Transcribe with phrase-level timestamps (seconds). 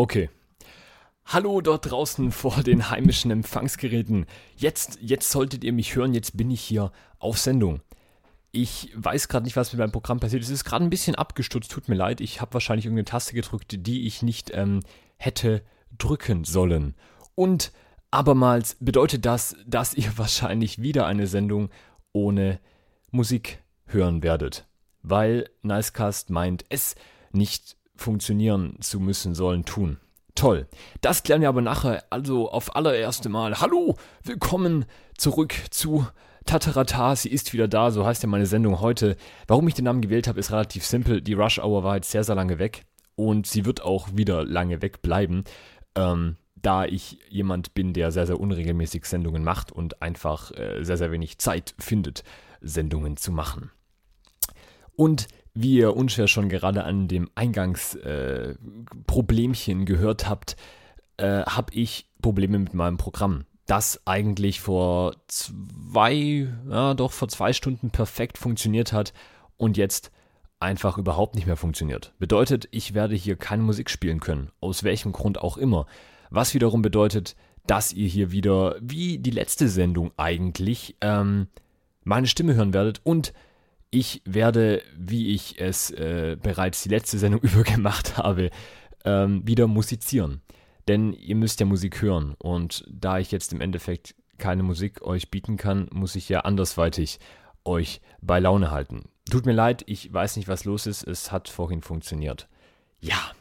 [0.00, 0.30] Okay.
[1.26, 4.24] Hallo dort draußen vor den heimischen Empfangsgeräten.
[4.56, 7.82] Jetzt, jetzt solltet ihr mich hören, jetzt bin ich hier auf Sendung.
[8.50, 10.42] Ich weiß gerade nicht, was mit meinem Programm passiert.
[10.42, 12.22] Es ist gerade ein bisschen abgestürzt, tut mir leid.
[12.22, 14.80] Ich habe wahrscheinlich irgendeine Taste gedrückt, die ich nicht ähm,
[15.18, 15.62] hätte
[15.98, 16.94] drücken sollen.
[17.34, 17.70] Und
[18.10, 21.68] abermals bedeutet das, dass ihr wahrscheinlich wieder eine Sendung
[22.12, 22.58] ohne
[23.10, 24.66] Musik hören werdet.
[25.02, 26.94] Weil Nicecast meint, es
[27.32, 29.98] nicht funktionieren zu müssen, sollen tun.
[30.34, 30.66] Toll.
[31.00, 32.04] Das klären wir aber nachher.
[32.10, 33.60] Also auf allererste Mal.
[33.60, 34.86] Hallo, willkommen
[35.18, 36.06] zurück zu
[36.46, 37.14] Tatarata.
[37.14, 39.16] Sie ist wieder da, so heißt ja meine Sendung heute.
[39.46, 41.20] Warum ich den Namen gewählt habe, ist relativ simpel.
[41.20, 42.84] Die Rush Hour war jetzt sehr, sehr lange weg
[43.16, 45.44] und sie wird auch wieder lange wegbleiben.
[45.94, 50.96] Ähm, da ich jemand bin, der sehr, sehr unregelmäßig Sendungen macht und einfach äh, sehr,
[50.96, 52.22] sehr wenig Zeit findet,
[52.60, 53.70] Sendungen zu machen.
[54.96, 60.56] Und wie ihr unschwer schon gerade an dem Eingangsproblemchen äh, gehört habt,
[61.16, 63.44] äh, habe ich Probleme mit meinem Programm.
[63.66, 69.12] Das eigentlich vor zwei, ja doch vor zwei Stunden perfekt funktioniert hat
[69.56, 70.10] und jetzt
[70.58, 72.14] einfach überhaupt nicht mehr funktioniert.
[72.18, 75.86] Bedeutet, ich werde hier keine Musik spielen können, aus welchem Grund auch immer.
[76.30, 77.36] Was wiederum bedeutet,
[77.66, 81.48] dass ihr hier wieder, wie die letzte Sendung eigentlich, ähm,
[82.04, 83.32] meine Stimme hören werdet und
[83.90, 88.50] ich werde, wie ich es äh, bereits die letzte Sendung über gemacht habe,
[89.04, 90.42] ähm, wieder musizieren.
[90.88, 92.34] Denn ihr müsst ja Musik hören.
[92.38, 97.18] Und da ich jetzt im Endeffekt keine Musik euch bieten kann, muss ich ja andersweitig
[97.64, 99.08] euch bei Laune halten.
[99.30, 101.06] Tut mir leid, ich weiß nicht, was los ist.
[101.06, 102.48] Es hat vorhin funktioniert.
[103.00, 103.32] Ja.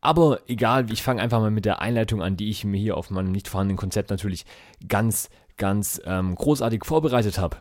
[0.00, 3.10] Aber egal, ich fange einfach mal mit der Einleitung an, die ich mir hier auf
[3.10, 4.44] meinem nicht vorhandenen Konzept natürlich
[4.88, 7.58] ganz, ganz ähm, großartig vorbereitet habe.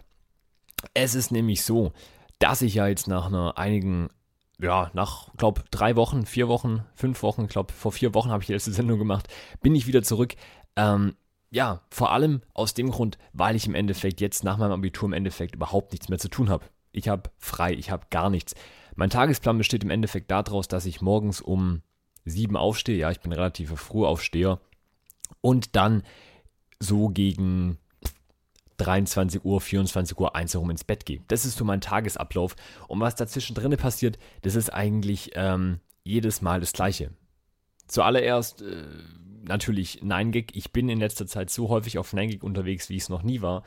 [0.93, 1.93] Es ist nämlich so,
[2.39, 4.09] dass ich ja jetzt nach einer einigen,
[4.59, 8.47] ja, nach, glaube drei Wochen, vier Wochen, fünf Wochen, glaube vor vier Wochen habe ich
[8.47, 9.27] die letzte Sendung gemacht,
[9.61, 10.35] bin ich wieder zurück.
[10.75, 11.15] Ähm,
[11.51, 15.13] ja, vor allem aus dem Grund, weil ich im Endeffekt jetzt nach meinem Abitur im
[15.13, 16.65] Endeffekt überhaupt nichts mehr zu tun habe.
[16.93, 18.55] Ich habe frei, ich habe gar nichts.
[18.95, 21.81] Mein Tagesplan besteht im Endeffekt daraus, dass ich morgens um
[22.25, 22.97] sieben aufstehe.
[22.97, 24.59] Ja, ich bin relativ früh Aufsteher.
[25.41, 26.03] Und dann
[26.79, 27.77] so gegen
[28.81, 31.21] 23 Uhr, 24 Uhr, 1 herum ins Bett gehe.
[31.27, 32.55] Das ist so mein Tagesablauf.
[32.87, 37.11] Und was dazwischen drinne passiert, das ist eigentlich ähm, jedes Mal das Gleiche.
[37.87, 38.83] Zuallererst äh,
[39.43, 40.49] natürlich 9gig.
[40.53, 43.41] Ich bin in letzter Zeit so häufig auf 9gig unterwegs, wie ich es noch nie
[43.41, 43.63] war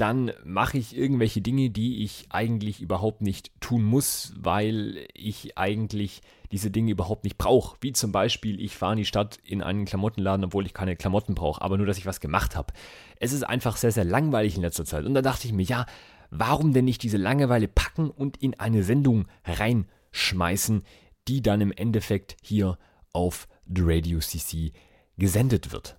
[0.00, 6.22] dann mache ich irgendwelche Dinge, die ich eigentlich überhaupt nicht tun muss, weil ich eigentlich
[6.52, 7.76] diese Dinge überhaupt nicht brauche.
[7.80, 11.34] Wie zum Beispiel, ich fahre in die Stadt in einen Klamottenladen, obwohl ich keine Klamotten
[11.34, 12.72] brauche, aber nur, dass ich was gemacht habe.
[13.16, 15.04] Es ist einfach sehr, sehr langweilig in letzter Zeit.
[15.04, 15.84] Und da dachte ich mir, ja,
[16.30, 20.82] warum denn nicht diese Langeweile packen und in eine Sendung reinschmeißen,
[21.28, 22.78] die dann im Endeffekt hier
[23.12, 24.72] auf The Radio CC
[25.18, 25.98] gesendet wird.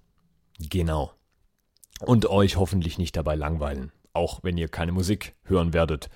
[0.57, 1.11] Genau
[2.01, 6.09] und euch hoffentlich nicht dabei langweilen, auch wenn ihr keine Musik hören werdet,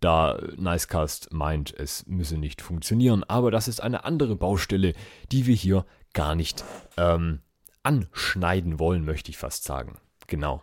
[0.00, 3.24] da Nicecast meint, es müsse nicht funktionieren.
[3.24, 4.92] Aber das ist eine andere Baustelle,
[5.32, 6.64] die wir hier gar nicht
[6.96, 7.40] ähm,
[7.82, 9.98] anschneiden wollen, möchte ich fast sagen.
[10.26, 10.62] Genau.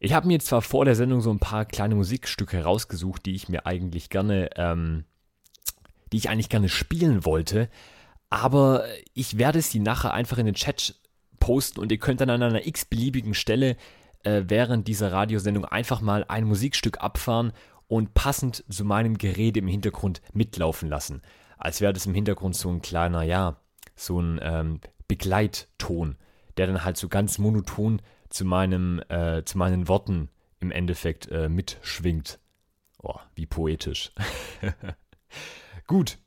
[0.00, 3.48] Ich habe mir zwar vor der Sendung so ein paar kleine Musikstücke rausgesucht, die ich
[3.48, 5.04] mir eigentlich gerne, ähm,
[6.12, 7.68] die ich eigentlich gerne spielen wollte,
[8.30, 8.84] aber
[9.14, 10.94] ich werde sie nachher einfach in den Chat
[11.48, 13.78] posten und ihr könnt dann an einer x-beliebigen Stelle
[14.22, 17.54] äh, während dieser Radiosendung einfach mal ein Musikstück abfahren
[17.86, 21.22] und passend zu meinem Gerede im Hintergrund mitlaufen lassen.
[21.56, 23.56] Als wäre das im Hintergrund so ein kleiner, ja,
[23.96, 26.18] so ein ähm, Begleitton,
[26.58, 30.28] der dann halt so ganz monoton zu meinem, äh, zu meinen Worten
[30.60, 32.40] im Endeffekt äh, mitschwingt.
[33.02, 34.12] Oh, wie poetisch.
[35.86, 36.18] Gut,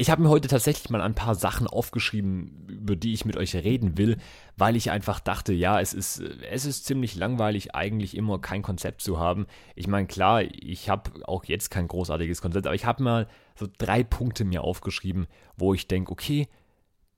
[0.00, 3.56] ich habe mir heute tatsächlich mal ein paar Sachen aufgeschrieben, über die ich mit euch
[3.56, 4.16] reden will,
[4.56, 9.02] weil ich einfach dachte, ja, es ist, es ist ziemlich langweilig, eigentlich immer kein Konzept
[9.02, 9.48] zu haben.
[9.74, 13.26] Ich meine, klar, ich habe auch jetzt kein großartiges Konzept, aber ich habe mal
[13.56, 15.26] so drei Punkte mir aufgeschrieben,
[15.56, 16.46] wo ich denke, okay,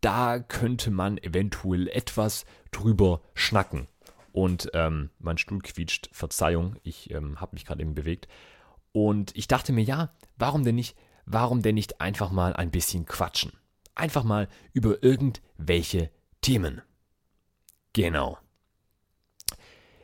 [0.01, 3.89] da könnte man eventuell etwas drüber schnacken.
[4.33, 8.27] Und ähm, mein Stuhl quietscht, Verzeihung, ich ähm, habe mich gerade eben bewegt.
[8.93, 10.97] Und ich dachte mir, ja, warum denn nicht
[11.33, 13.53] warum denn nicht einfach mal ein bisschen quatschen?
[13.95, 16.11] Einfach mal über irgendwelche
[16.41, 16.83] Themen.
[17.93, 18.39] Genau.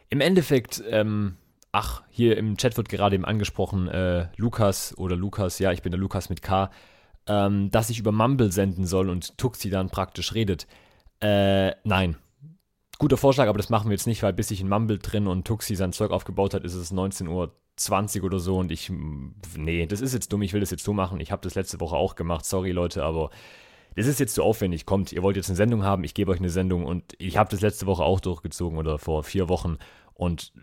[0.08, 1.36] Im Endeffekt, ähm,
[1.72, 5.92] ach, hier im Chat wird gerade eben angesprochen, äh, Lukas oder Lukas, ja, ich bin
[5.92, 6.70] der Lukas mit K,
[7.26, 10.66] ähm, dass ich über Mumble senden soll und Tuxi dann praktisch redet.
[11.20, 12.16] Äh, nein.
[12.98, 15.46] Guter Vorschlag, aber das machen wir jetzt nicht, weil bis ich in Mumble drin und
[15.46, 18.90] Tuxi sein Zeug aufgebaut hat, ist es 19 Uhr 20 oder so und ich,
[19.56, 21.20] nee, das ist jetzt dumm, ich will das jetzt so machen.
[21.20, 23.30] Ich habe das letzte Woche auch gemacht, sorry Leute, aber
[23.96, 26.38] das ist jetzt zu aufwendig, kommt, ihr wollt jetzt eine Sendung haben, ich gebe euch
[26.38, 29.76] eine Sendung und ich habe das letzte Woche auch durchgezogen oder vor vier Wochen
[30.14, 30.54] und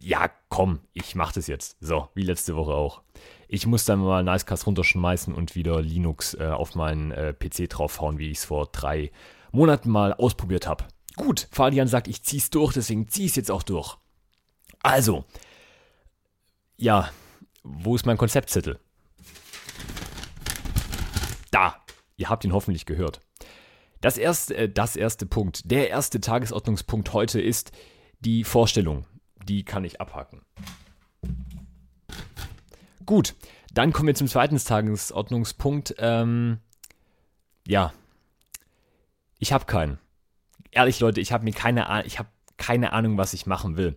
[0.00, 1.76] ja, komm, ich mache das jetzt.
[1.80, 3.02] So, wie letzte Woche auch.
[3.46, 8.18] Ich muss dann mal Nicecast runterschmeißen und wieder Linux äh, auf meinen äh, PC draufhauen,
[8.18, 9.12] wie ich es vor drei
[9.52, 10.84] Monaten mal ausprobiert habe.
[11.16, 13.96] Gut, Fabian sagt, ich zieh's durch, deswegen zieh es jetzt auch durch.
[14.82, 15.24] Also,
[16.76, 17.10] ja,
[17.62, 18.78] wo ist mein Konzeptzettel?
[21.50, 21.82] Da,
[22.16, 23.20] ihr habt ihn hoffentlich gehört.
[24.02, 27.72] Das erste, äh, das erste Punkt, der erste Tagesordnungspunkt heute ist
[28.20, 29.06] die Vorstellung.
[29.48, 30.42] Die kann ich abhaken.
[33.06, 33.34] Gut,
[33.72, 35.94] dann kommen wir zum zweiten Tagesordnungspunkt.
[35.98, 36.58] Ähm,
[37.66, 37.92] ja,
[39.38, 39.98] ich habe keinen.
[40.76, 42.28] Ehrlich, Leute, ich habe mir keine Ahnung, ich habe
[42.58, 43.96] keine Ahnung, was ich machen will.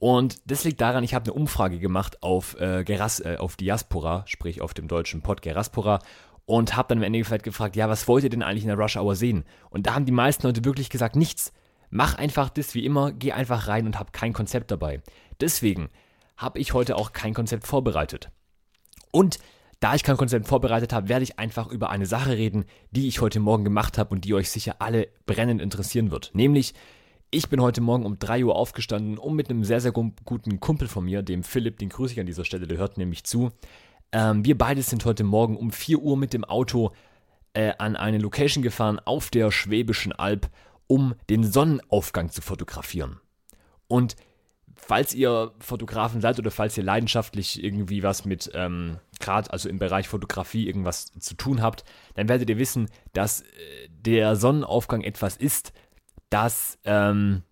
[0.00, 4.24] Und das liegt daran, ich habe eine Umfrage gemacht auf, äh, Geras, äh, auf Diaspora,
[4.26, 6.00] sprich auf dem deutschen Pod Geraspora,
[6.44, 8.96] und habe dann im Endeffekt gefragt, ja, was wollt ihr denn eigentlich in der Rush
[8.96, 9.44] Hour sehen?
[9.70, 11.52] Und da haben die meisten Leute wirklich gesagt, nichts.
[11.88, 15.00] Mach einfach das wie immer, geh einfach rein und hab kein Konzept dabei.
[15.40, 15.88] Deswegen
[16.36, 18.32] habe ich heute auch kein Konzept vorbereitet.
[19.12, 19.38] Und
[19.80, 23.20] da ich kein Konzept vorbereitet habe, werde ich einfach über eine Sache reden, die ich
[23.20, 26.30] heute Morgen gemacht habe und die euch sicher alle brennend interessieren wird.
[26.34, 26.74] Nämlich,
[27.30, 30.88] ich bin heute Morgen um 3 Uhr aufgestanden, um mit einem sehr, sehr guten Kumpel
[30.88, 33.50] von mir, dem Philipp, den grüße ich an dieser Stelle, der hört nämlich zu.
[34.10, 36.92] Ähm, wir beide sind heute Morgen um 4 Uhr mit dem Auto
[37.52, 40.48] äh, an eine Location gefahren auf der Schwäbischen Alb,
[40.86, 43.20] um den Sonnenaufgang zu fotografieren.
[43.86, 44.16] Und
[44.78, 49.78] falls ihr Fotografen seid oder falls ihr leidenschaftlich irgendwie was mit, ähm, gerade also im
[49.78, 51.84] Bereich Fotografie irgendwas zu tun habt,
[52.14, 53.44] dann werdet ihr wissen, dass äh,
[53.90, 55.72] der Sonnenaufgang etwas ist,
[56.30, 57.42] das ähm,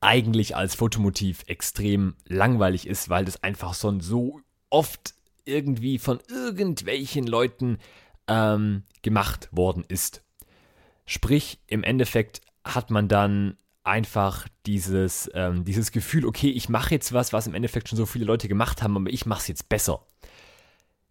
[0.00, 4.40] eigentlich als Fotomotiv extrem langweilig ist, weil das einfach so, so
[4.70, 5.14] oft
[5.44, 7.78] irgendwie von irgendwelchen Leuten
[8.28, 10.22] ähm, gemacht worden ist.
[11.04, 17.12] Sprich, im Endeffekt hat man dann einfach dieses, ähm, dieses Gefühl, okay, ich mache jetzt
[17.12, 19.68] was, was im Endeffekt schon so viele Leute gemacht haben, aber ich mache es jetzt
[19.68, 20.06] besser.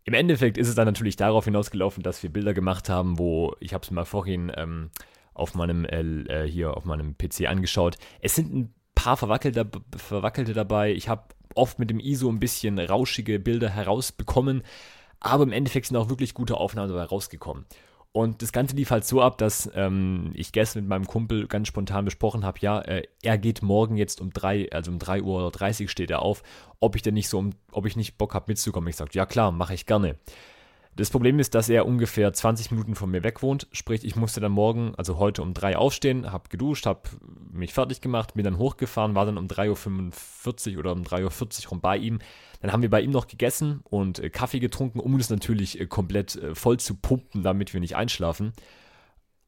[0.03, 3.73] Im Endeffekt ist es dann natürlich darauf hinausgelaufen, dass wir Bilder gemacht haben, wo, ich
[3.73, 4.89] habe es mal vorhin ähm,
[5.33, 7.97] auf meinem äh, äh hier auf meinem PC angeschaut.
[8.19, 10.91] Es sind ein paar Verwackelte, Verwackelte dabei.
[10.91, 14.63] Ich habe oft mit dem ISO ein bisschen rauschige Bilder herausbekommen,
[15.19, 17.65] aber im Endeffekt sind auch wirklich gute Aufnahmen dabei rausgekommen.
[18.13, 21.69] Und das Ganze lief halt so ab, dass ähm, ich gestern mit meinem Kumpel ganz
[21.69, 25.49] spontan besprochen habe, ja, äh, er geht morgen jetzt um 3, also um 3 Uhr
[25.49, 26.43] 30 steht er auf,
[26.81, 28.89] ob ich denn nicht so, um, ob ich nicht Bock habe mitzukommen.
[28.89, 30.17] Ich sage, ja klar, mache ich gerne.
[30.97, 33.67] Das Problem ist, dass er ungefähr 20 Minuten von mir weg wohnt.
[33.71, 37.03] Sprich, ich musste dann morgen, also heute um 3 aufstehen, habe geduscht, habe
[37.49, 41.69] mich fertig gemacht, bin dann hochgefahren, war dann um 3.45 Uhr oder um 3.40 Uhr
[41.69, 42.19] rum bei ihm.
[42.61, 45.87] Dann haben wir bei ihm noch gegessen und äh, Kaffee getrunken, um uns natürlich äh,
[45.87, 48.53] komplett äh, voll zu pumpen, damit wir nicht einschlafen.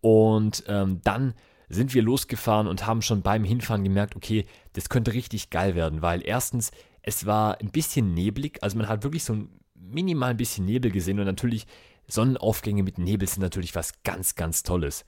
[0.01, 1.33] Und ähm, dann
[1.69, 6.01] sind wir losgefahren und haben schon beim Hinfahren gemerkt, okay, das könnte richtig geil werden,
[6.01, 6.71] weil erstens,
[7.01, 10.92] es war ein bisschen neblig, also man hat wirklich so ein minimal ein bisschen Nebel
[10.92, 11.68] gesehen und natürlich
[12.07, 15.06] Sonnenaufgänge mit Nebel sind natürlich was ganz, ganz Tolles.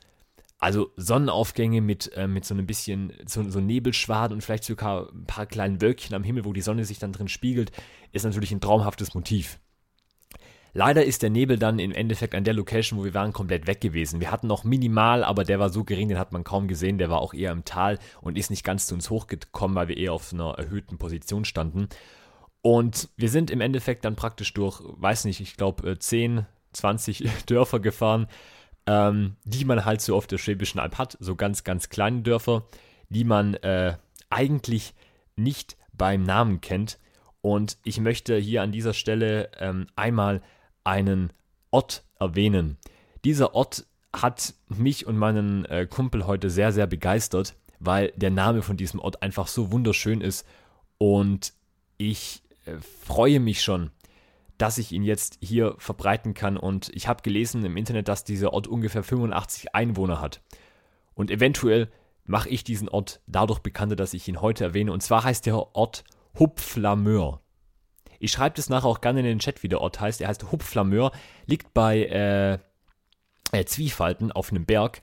[0.57, 5.25] Also Sonnenaufgänge mit, äh, mit so einem bisschen, so, so Nebelschwaden und vielleicht sogar ein
[5.25, 7.72] paar kleinen Wölkchen am Himmel, wo die Sonne sich dann drin spiegelt,
[8.13, 9.60] ist natürlich ein traumhaftes Motiv.
[10.78, 13.80] Leider ist der Nebel dann im Endeffekt an der Location, wo wir waren, komplett weg
[13.80, 14.19] gewesen.
[14.19, 16.98] Wir hatten noch minimal, aber der war so gering, den hat man kaum gesehen.
[16.98, 19.96] Der war auch eher im Tal und ist nicht ganz zu uns hochgekommen, weil wir
[19.96, 21.88] eher auf einer erhöhten Position standen.
[22.62, 27.80] Und wir sind im Endeffekt dann praktisch durch, weiß nicht, ich glaube 10, 20 Dörfer
[27.80, 28.27] gefahren,
[28.88, 32.65] ähm, die man halt so auf der Schwäbischen Alb hat, so ganz, ganz kleine Dörfer,
[33.10, 33.98] die man äh,
[34.30, 34.94] eigentlich
[35.36, 37.00] nicht beim Namen kennt.
[37.42, 40.42] Und ich möchte hier an dieser Stelle ähm, einmal
[40.84, 41.32] einen
[41.72, 42.77] Ort erwähnen.
[43.24, 48.62] Dieser Ort hat mich und meinen äh, Kumpel heute sehr, sehr begeistert, weil der Name
[48.62, 50.46] von diesem Ort einfach so wunderschön ist
[50.98, 51.54] und
[51.98, 52.75] ich äh,
[53.06, 53.92] freue mich schon,
[54.58, 56.58] dass ich ihn jetzt hier verbreiten kann.
[56.58, 60.42] Und ich habe gelesen im Internet, dass dieser Ort ungefähr 85 Einwohner hat.
[61.14, 61.90] Und eventuell
[62.26, 64.92] mache ich diesen Ort dadurch bekannter, dass ich ihn heute erwähne.
[64.92, 66.04] Und zwar heißt der Ort
[66.38, 67.42] Hupflameur.
[68.20, 70.22] Ich schreibe das nachher auch gerne in den Chat, wie der Ort heißt.
[70.22, 71.12] Er heißt Hupflameur,
[71.46, 72.60] liegt bei äh,
[73.52, 75.02] äh, Zwiefalten auf einem Berg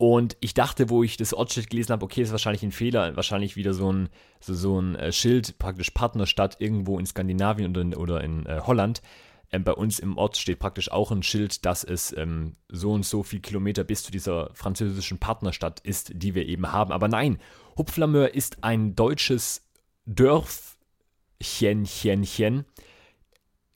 [0.00, 3.56] und ich dachte, wo ich das Ortsschild gelesen habe, okay, ist wahrscheinlich ein Fehler, wahrscheinlich
[3.56, 4.08] wieder so ein,
[4.40, 8.62] so, so ein äh, Schild, praktisch Partnerstadt irgendwo in Skandinavien oder in, oder in äh,
[8.66, 9.02] Holland.
[9.52, 13.04] Ähm, bei uns im Ort steht praktisch auch ein Schild, dass es ähm, so und
[13.04, 16.92] so viel Kilometer bis zu dieser französischen Partnerstadt ist, die wir eben haben.
[16.92, 17.38] Aber nein,
[17.76, 19.68] Hupflameur ist ein deutsches
[20.06, 21.84] Dörfchen,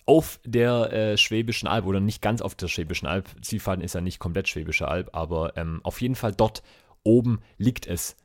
[0.06, 3.28] auf der äh, Schwäbischen Alb oder nicht ganz auf der Schwäbischen Alb.
[3.42, 6.62] Zielfaden ist ja nicht komplett Schwäbische Alb, aber ähm, auf jeden Fall dort
[7.02, 8.16] oben liegt es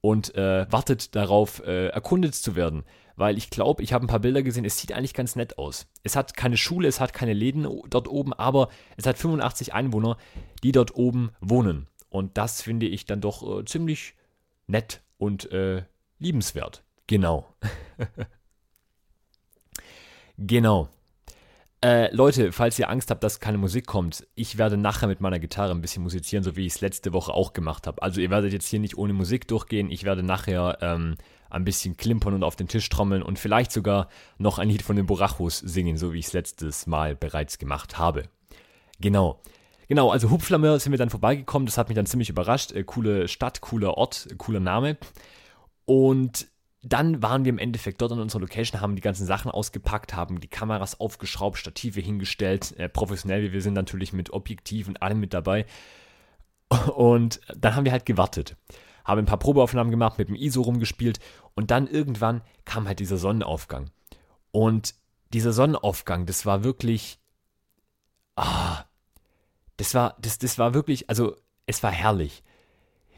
[0.00, 2.84] und äh, wartet darauf, äh, erkundet zu werden.
[3.16, 5.86] Weil ich glaube, ich habe ein paar Bilder gesehen, es sieht eigentlich ganz nett aus.
[6.02, 10.18] Es hat keine Schule, es hat keine Läden dort oben, aber es hat 85 Einwohner,
[10.62, 11.86] die dort oben wohnen.
[12.10, 14.14] Und das finde ich dann doch äh, ziemlich
[14.66, 15.82] nett und äh,
[16.18, 16.84] liebenswert.
[17.06, 17.46] Genau.
[20.38, 20.88] genau.
[21.84, 25.38] Äh, Leute, falls ihr Angst habt, dass keine Musik kommt, ich werde nachher mit meiner
[25.38, 28.02] Gitarre ein bisschen musizieren, so wie ich es letzte Woche auch gemacht habe.
[28.02, 29.90] Also ihr werdet jetzt hier nicht ohne Musik durchgehen.
[29.90, 31.16] Ich werde nachher ähm,
[31.50, 34.96] ein bisschen klimpern und auf den Tisch trommeln und vielleicht sogar noch ein Lied von
[34.96, 38.24] den Borachos singen, so wie ich es letztes Mal bereits gemacht habe.
[39.00, 39.40] Genau.
[39.88, 42.72] Genau, also Hupflammer sind wir dann vorbeigekommen, das hat mich dann ziemlich überrascht.
[42.72, 44.96] Äh, coole Stadt, cooler Ort, cooler Name.
[45.84, 46.48] Und
[46.88, 50.40] dann waren wir im Endeffekt dort an unserer Location, haben die ganzen Sachen ausgepackt, haben
[50.40, 55.18] die Kameras aufgeschraubt, Stative hingestellt, äh, professionell wie wir sind natürlich mit Objektiv und allem
[55.18, 55.66] mit dabei.
[56.94, 58.56] Und dann haben wir halt gewartet,
[59.04, 61.18] haben ein paar Probeaufnahmen gemacht, mit dem ISO rumgespielt
[61.54, 63.90] und dann irgendwann kam halt dieser Sonnenaufgang.
[64.52, 64.94] Und
[65.32, 67.18] dieser Sonnenaufgang, das war wirklich,
[68.36, 68.84] ah,
[69.76, 72.44] das war, das, das war wirklich, also es war herrlich.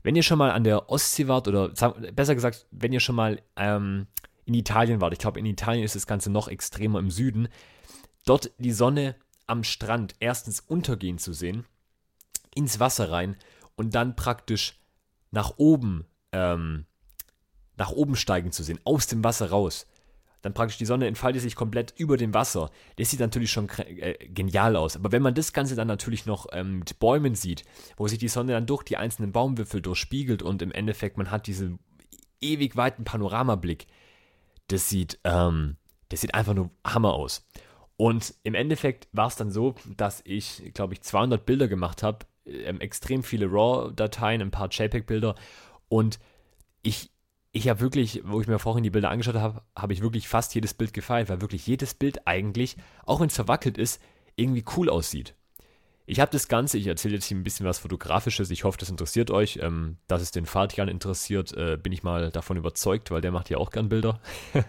[0.02, 1.68] Wenn ihr schon mal an der Ostsee wart, oder
[2.12, 4.06] besser gesagt, wenn ihr schon mal ähm,
[4.44, 7.48] in Italien wart, ich glaube, in Italien ist das Ganze noch extremer im Süden,
[8.24, 11.64] dort die Sonne am Strand erstens untergehen zu sehen,
[12.54, 13.36] ins Wasser rein
[13.76, 14.78] und dann praktisch
[15.30, 16.86] nach oben, ähm,
[17.76, 19.86] nach oben steigen zu sehen, aus dem Wasser raus
[20.42, 22.70] dann praktisch die Sonne entfaltet sich komplett über dem Wasser.
[22.96, 24.96] Das sieht natürlich schon äh, genial aus.
[24.96, 27.64] Aber wenn man das Ganze dann natürlich noch ähm, mit Bäumen sieht,
[27.96, 31.46] wo sich die Sonne dann durch die einzelnen Baumwipfel durchspiegelt und im Endeffekt man hat
[31.46, 31.78] diesen
[32.40, 33.86] ewig weiten Panoramablick,
[34.68, 35.76] das sieht, ähm,
[36.08, 37.46] das sieht einfach nur Hammer aus.
[37.96, 42.26] Und im Endeffekt war es dann so, dass ich, glaube ich, 200 Bilder gemacht habe,
[42.46, 45.34] ähm, extrem viele RAW-Dateien, ein paar JPEG-Bilder
[45.88, 46.20] und
[46.82, 47.10] ich
[47.58, 50.54] ich habe wirklich, wo ich mir vorhin die Bilder angeschaut habe, habe ich wirklich fast
[50.54, 54.00] jedes Bild gefeiert, weil wirklich jedes Bild eigentlich, auch wenn es verwackelt ist,
[54.36, 55.34] irgendwie cool aussieht.
[56.06, 58.88] Ich habe das Ganze, ich erzähle jetzt hier ein bisschen was Fotografisches, ich hoffe, das
[58.88, 59.58] interessiert euch.
[59.60, 63.50] Ähm, dass es den Fatian interessiert, äh, bin ich mal davon überzeugt, weil der macht
[63.50, 64.20] ja auch gern Bilder.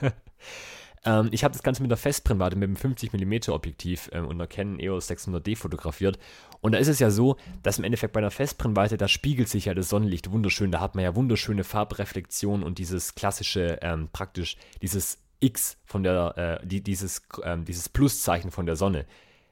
[1.06, 4.48] Ähm, ich habe das Ganze mit einer Festbrennweite mit einem 50mm Objektiv ähm, und einer
[4.48, 6.20] Canon EOS 600D fotografiert.
[6.62, 9.65] Und da ist es ja so, dass im Endeffekt bei einer Festbrennweite, da spiegelt sich
[9.65, 10.72] ja das Sonnenlicht wunderschön.
[10.72, 16.60] Da hat man ja wunderschöne Farbreflexion und dieses klassische, ähm, praktisch dieses X von der,
[16.62, 19.06] äh, die, dieses, ähm, dieses Pluszeichen von der Sonne.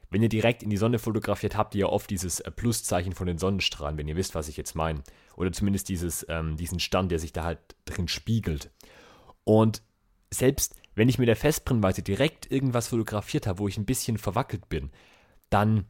[0.10, 3.28] Wenn ihr direkt in die Sonne fotografiert, habt ihr ja oft dieses äh, Pluszeichen von
[3.28, 5.02] den Sonnenstrahlen, wenn ihr wisst, was ich jetzt meine.
[5.36, 8.72] Oder zumindest dieses, ähm, diesen Stern, der sich da halt drin spiegelt.
[9.44, 9.82] Und
[10.30, 14.68] selbst wenn ich mit der Festbrennweite direkt irgendwas fotografiert habe, wo ich ein bisschen verwackelt
[14.68, 14.90] bin,
[15.52, 15.86] dann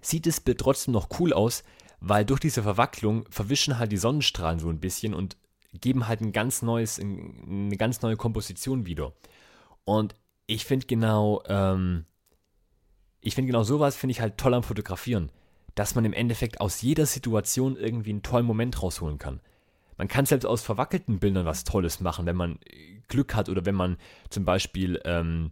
[0.00, 1.64] sieht das Bild trotzdem noch cool aus,
[1.98, 5.36] weil durch diese Verwacklung verwischen halt die Sonnenstrahlen so ein bisschen und
[5.72, 9.12] geben halt ein ganz neues, eine ganz neue Komposition wieder.
[9.84, 10.14] Und
[10.46, 12.04] ich finde genau, ähm,
[13.20, 15.32] ich finde genau sowas finde ich halt toll am Fotografieren,
[15.74, 19.40] dass man im Endeffekt aus jeder Situation irgendwie einen tollen Moment rausholen kann.
[19.98, 22.58] Man kann selbst aus verwackelten Bildern was Tolles machen, wenn man
[23.08, 23.98] Glück hat oder wenn man
[24.30, 25.50] zum Beispiel ähm,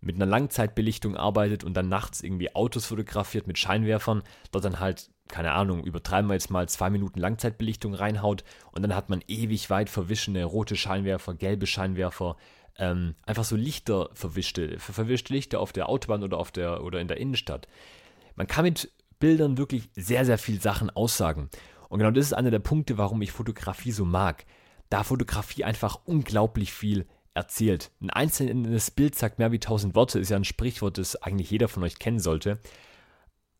[0.00, 5.10] mit einer Langzeitbelichtung arbeitet und dann nachts irgendwie Autos fotografiert mit Scheinwerfern, dort dann halt,
[5.26, 9.68] keine Ahnung, übertreiben wir jetzt mal zwei Minuten Langzeitbelichtung reinhaut und dann hat man ewig
[9.70, 12.36] weit verwischene rote Scheinwerfer, gelbe Scheinwerfer,
[12.78, 17.08] ähm, einfach so Lichter verwischte, verwischte Lichter auf der Autobahn oder auf der oder in
[17.08, 17.66] der Innenstadt.
[18.36, 21.50] Man kann mit Bildern wirklich sehr, sehr viel Sachen aussagen.
[21.88, 24.44] Und genau das ist einer der Punkte, warum ich Fotografie so mag.
[24.90, 27.90] Da Fotografie einfach unglaublich viel erzählt.
[28.00, 31.68] Ein einzelnes Bild sagt mehr wie tausend Worte, ist ja ein Sprichwort, das eigentlich jeder
[31.68, 32.58] von euch kennen sollte.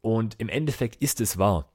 [0.00, 1.72] Und im Endeffekt ist es wahr.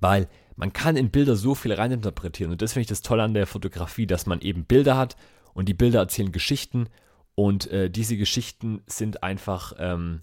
[0.00, 2.52] Weil man kann in Bilder so viel reininterpretieren.
[2.52, 5.16] Und das finde ich das Tolle an der Fotografie, dass man eben Bilder hat
[5.52, 6.88] und die Bilder erzählen Geschichten.
[7.34, 10.22] Und äh, diese Geschichten sind einfach ähm,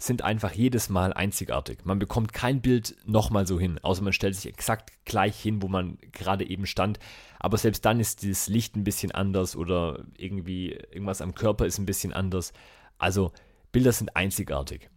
[0.00, 1.84] sind einfach jedes Mal einzigartig.
[1.84, 5.66] Man bekommt kein Bild nochmal so hin, außer man stellt sich exakt gleich hin, wo
[5.66, 7.00] man gerade eben stand.
[7.40, 11.78] Aber selbst dann ist das Licht ein bisschen anders oder irgendwie irgendwas am Körper ist
[11.78, 12.52] ein bisschen anders.
[12.98, 13.32] Also
[13.72, 14.88] Bilder sind einzigartig.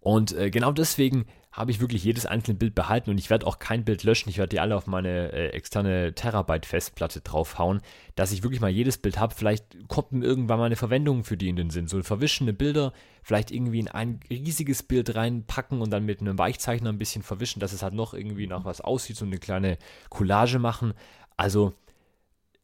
[0.00, 3.58] Und äh, genau deswegen habe ich wirklich jedes einzelne Bild behalten und ich werde auch
[3.58, 4.28] kein Bild löschen.
[4.28, 7.82] Ich werde die alle auf meine äh, externe Terabyte-Festplatte draufhauen,
[8.14, 9.34] dass ich wirklich mal jedes Bild habe.
[9.34, 11.88] Vielleicht kommt mir irgendwann mal eine Verwendung für die in den Sinn.
[11.88, 12.92] So verwischende Bilder,
[13.24, 17.58] vielleicht irgendwie in ein riesiges Bild reinpacken und dann mit einem Weichzeichner ein bisschen verwischen,
[17.58, 19.76] dass es halt noch irgendwie nach was aussieht, so eine kleine
[20.08, 20.94] Collage machen.
[21.36, 21.74] Also,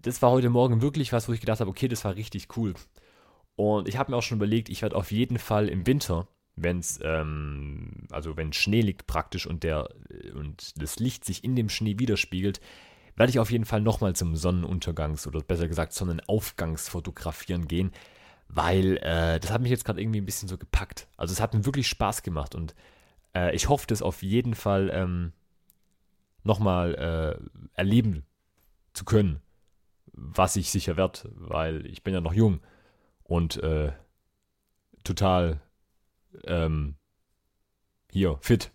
[0.00, 2.74] das war heute Morgen wirklich was, wo ich gedacht habe, okay, das war richtig cool.
[3.56, 6.78] Und ich habe mir auch schon überlegt, ich werde auf jeden Fall im Winter, wenn
[6.78, 9.88] es, ähm, also wenn Schnee liegt praktisch und der
[10.34, 12.60] und das Licht sich in dem Schnee widerspiegelt,
[13.14, 17.92] werde ich auf jeden Fall nochmal zum Sonnenuntergangs- oder besser gesagt Sonnenaufgangsfotografieren gehen,
[18.48, 21.08] weil äh, das hat mich jetzt gerade irgendwie ein bisschen so gepackt.
[21.16, 22.74] Also es hat mir wirklich Spaß gemacht und
[23.34, 25.32] äh, ich hoffe, das auf jeden Fall ähm,
[26.42, 28.24] nochmal äh, erleben
[28.94, 29.40] zu können,
[30.12, 32.60] was ich sicher werde, weil ich bin ja noch jung
[33.24, 33.92] und äh,
[35.04, 35.60] total
[36.44, 36.96] ähm,
[38.10, 38.70] hier fit.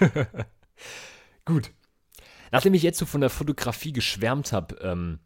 [1.44, 1.72] Gut.
[2.50, 5.18] Nachdem ich jetzt so von der Fotografie geschwärmt habe, ähm,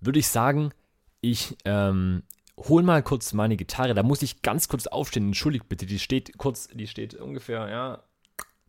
[0.00, 0.72] würde ich sagen,
[1.20, 2.22] ich ähm,
[2.56, 3.94] hol mal kurz meine Gitarre.
[3.94, 5.26] Da muss ich ganz kurz aufstehen.
[5.26, 8.02] Entschuldigt bitte, die steht kurz, die steht ungefähr, ja,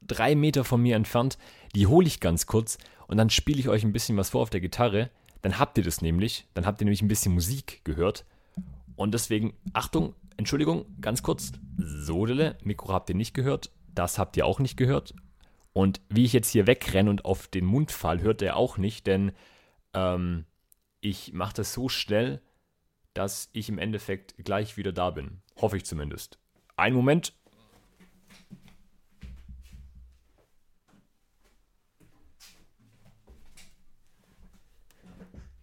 [0.02, 1.38] drei Meter von mir entfernt.
[1.76, 4.50] Die hole ich ganz kurz und dann spiele ich euch ein bisschen was vor auf
[4.50, 5.10] der Gitarre.
[5.42, 6.48] Dann habt ihr das nämlich.
[6.54, 8.26] Dann habt ihr nämlich ein bisschen Musik gehört.
[8.96, 11.52] Und deswegen, Achtung, Entschuldigung, ganz kurz.
[11.78, 13.72] Sodele, Mikro habt ihr nicht gehört.
[13.94, 15.16] Das habt ihr auch nicht gehört.
[15.74, 19.08] Und wie ich jetzt hier wegrenne und auf den Mund fall, hört er auch nicht,
[19.08, 19.32] denn
[19.94, 20.46] ähm,
[21.02, 22.42] ich mache das so schnell,
[23.14, 25.42] dass ich im Endeffekt gleich wieder da bin.
[25.60, 26.40] Hoffe ich zumindest.
[26.76, 27.34] Ein Moment.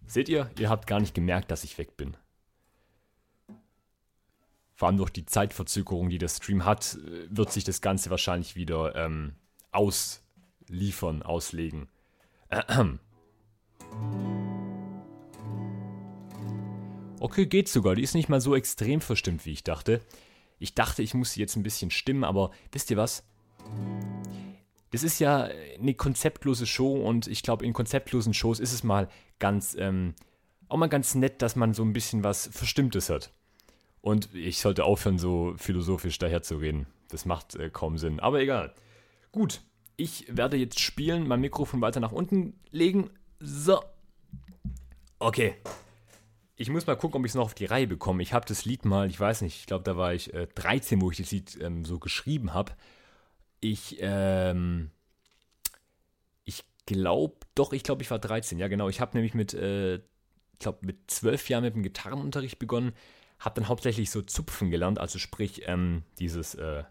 [0.05, 2.15] Seht ihr, ihr habt gar nicht gemerkt, dass ich weg bin.
[4.75, 6.97] Vor allem durch die Zeitverzögerung, die der Stream hat,
[7.29, 9.35] wird sich das Ganze wahrscheinlich wieder ähm,
[9.71, 11.87] ausliefern, auslegen.
[17.21, 17.95] Okay, geht sogar.
[17.95, 20.01] Die ist nicht mal so extrem verstimmt, wie ich dachte.
[20.59, 23.23] Ich dachte, ich muss sie jetzt ein bisschen stimmen, aber wisst ihr was?
[24.91, 29.09] Das ist ja eine konzeptlose Show und ich glaube, in konzeptlosen Shows ist es mal
[29.39, 30.13] ganz, ähm,
[30.67, 33.31] auch mal ganz nett, dass man so ein bisschen was Verstimmtes hat.
[34.05, 36.85] Und ich sollte aufhören, so philosophisch daherzureden.
[37.09, 38.19] Das macht äh, kaum Sinn.
[38.19, 38.71] Aber egal.
[39.31, 39.61] Gut,
[39.97, 43.09] ich werde jetzt spielen, mein Mikrofon weiter nach unten legen.
[43.39, 43.83] So.
[45.17, 45.55] Okay.
[46.55, 48.21] Ich muss mal gucken, ob ich es noch auf die Reihe bekomme.
[48.21, 51.01] Ich habe das Lied mal, ich weiß nicht, ich glaube, da war ich äh, 13,
[51.01, 52.73] wo ich das Lied ähm, so geschrieben habe.
[53.59, 54.91] Ich, ähm,
[56.43, 58.59] ich glaube, doch, ich glaube, ich war 13.
[58.59, 58.87] Ja, genau.
[58.87, 62.93] Ich habe nämlich mit, äh, ich glaube, mit 12 Jahren mit dem Gitarrenunterricht begonnen.
[63.45, 66.83] Habe dann hauptsächlich so Zupfen gelernt, also sprich, ähm, dieses, äh,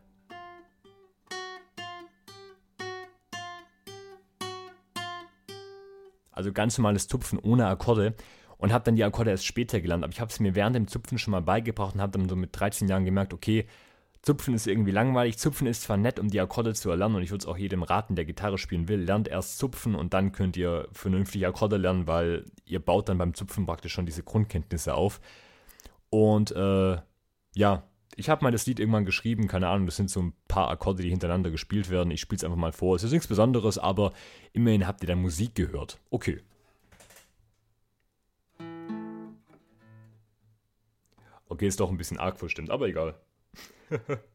[6.30, 8.14] also ganz normales Zupfen ohne Akkorde
[8.56, 10.04] und habe dann die Akkorde erst später gelernt.
[10.04, 12.36] Aber ich habe es mir während dem Zupfen schon mal beigebracht und habe dann so
[12.36, 13.66] mit 13 Jahren gemerkt, okay,
[14.22, 15.38] Zupfen ist irgendwie langweilig.
[15.38, 17.82] Zupfen ist zwar nett, um die Akkorde zu erlernen und ich würde es auch jedem
[17.82, 22.06] raten, der Gitarre spielen will, lernt erst Zupfen und dann könnt ihr vernünftig Akkorde lernen,
[22.06, 25.20] weil ihr baut dann beim Zupfen praktisch schon diese Grundkenntnisse auf.
[26.14, 26.98] Und äh,
[27.54, 27.82] ja,
[28.14, 31.02] ich habe mal das Lied irgendwann geschrieben, keine Ahnung, das sind so ein paar Akkorde,
[31.02, 32.12] die hintereinander gespielt werden.
[32.12, 32.94] Ich spiele es einfach mal vor.
[32.94, 34.12] Es ist nichts Besonderes, aber
[34.52, 35.98] immerhin habt ihr dann Musik gehört.
[36.10, 36.40] Okay,
[41.48, 43.14] Okay, ist doch ein bisschen arg verstimmt, aber egal.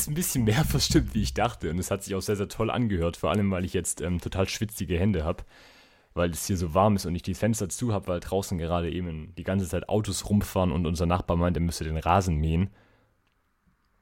[0.00, 1.70] ist ein bisschen mehr verstimmt, wie ich dachte.
[1.70, 3.16] Und es hat sich auch sehr, sehr toll angehört.
[3.16, 5.44] Vor allem, weil ich jetzt ähm, total schwitzige Hände habe.
[6.14, 8.90] Weil es hier so warm ist und ich die Fenster zu habe, weil draußen gerade
[8.90, 12.70] eben die ganze Zeit Autos rumfahren und unser Nachbar meint, er müsste den Rasen mähen.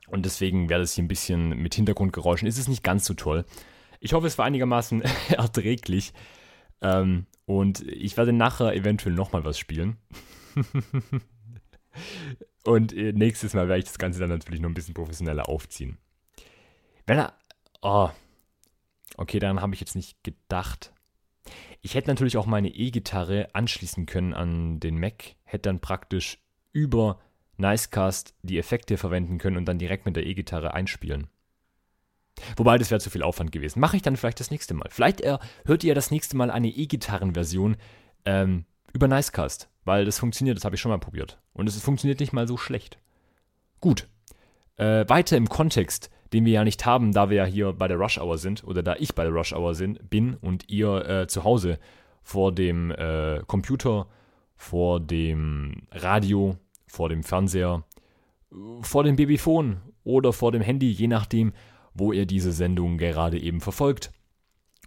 [0.07, 2.49] Und deswegen wäre das hier ein bisschen mit Hintergrundgeräuschen.
[2.49, 3.45] Ist es nicht ganz so toll.
[4.01, 6.15] Ich hoffe, es war einigermaßen erträglich.
[6.81, 9.99] Ähm, und ich werde nachher eventuell nochmal was spielen.
[12.65, 15.99] Und äh, nächstes Mal werde ich das Ganze dann natürlich noch ein bisschen professioneller aufziehen.
[17.07, 17.35] Wenn er.
[17.83, 18.11] Oh.
[19.17, 20.93] Okay, daran habe ich jetzt nicht gedacht.
[21.81, 26.39] Ich hätte natürlich auch meine E-Gitarre anschließen können an den Mac, hätte dann praktisch
[26.73, 27.21] über
[27.57, 31.29] Nicecast die Effekte verwenden können und dann direkt mit der E-Gitarre einspielen.
[32.57, 33.81] Wobei, das wäre zu viel Aufwand gewesen.
[33.81, 34.89] Mache ich dann vielleicht das nächste Mal.
[34.91, 37.77] Vielleicht äh, hört ihr das nächste Mal eine E-Gitarren-Version
[38.25, 41.41] ähm, über Nicecast, weil das funktioniert, das habe ich schon mal probiert.
[41.55, 42.99] Und es funktioniert nicht mal so schlecht.
[43.81, 44.07] Gut.
[44.77, 47.97] Äh, weiter im Kontext, den wir ja nicht haben, da wir ja hier bei der
[47.97, 51.27] Rush Hour sind, oder da ich bei der Rush Hour sind, bin und ihr äh,
[51.27, 51.79] zu Hause
[52.23, 54.09] vor dem äh, Computer,
[54.57, 57.83] vor dem Radio, vor dem Fernseher,
[58.83, 61.55] vor dem Babyphone oder vor dem Handy, je nachdem,
[61.95, 64.13] wo ihr diese Sendung gerade eben verfolgt.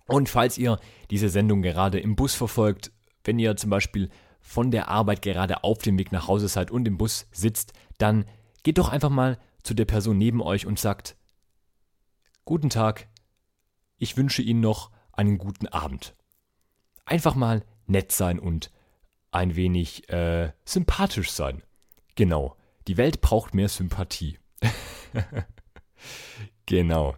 [0.05, 2.91] Und falls ihr diese Sendung gerade im Bus verfolgt,
[3.23, 4.09] wenn ihr zum Beispiel
[4.41, 8.25] von der Arbeit gerade auf dem Weg nach Hause seid und im Bus sitzt, dann
[8.63, 11.15] geht doch einfach mal zu der Person neben euch und sagt,
[12.43, 13.07] Guten Tag,
[13.97, 16.15] ich wünsche Ihnen noch einen guten Abend.
[17.05, 18.71] Einfach mal nett sein und
[19.31, 21.63] ein wenig äh, sympathisch sein.
[22.15, 24.39] Genau, die Welt braucht mehr Sympathie.
[26.65, 27.15] genau.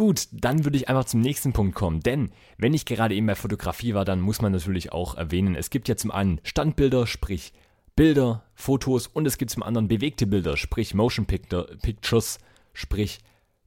[0.00, 3.34] Gut, dann würde ich einfach zum nächsten Punkt kommen, denn wenn ich gerade eben bei
[3.34, 7.52] Fotografie war, dann muss man natürlich auch erwähnen, es gibt ja zum einen Standbilder, sprich
[7.96, 12.38] Bilder, Fotos und es gibt zum anderen bewegte Bilder, sprich Motion Pictures,
[12.72, 13.18] sprich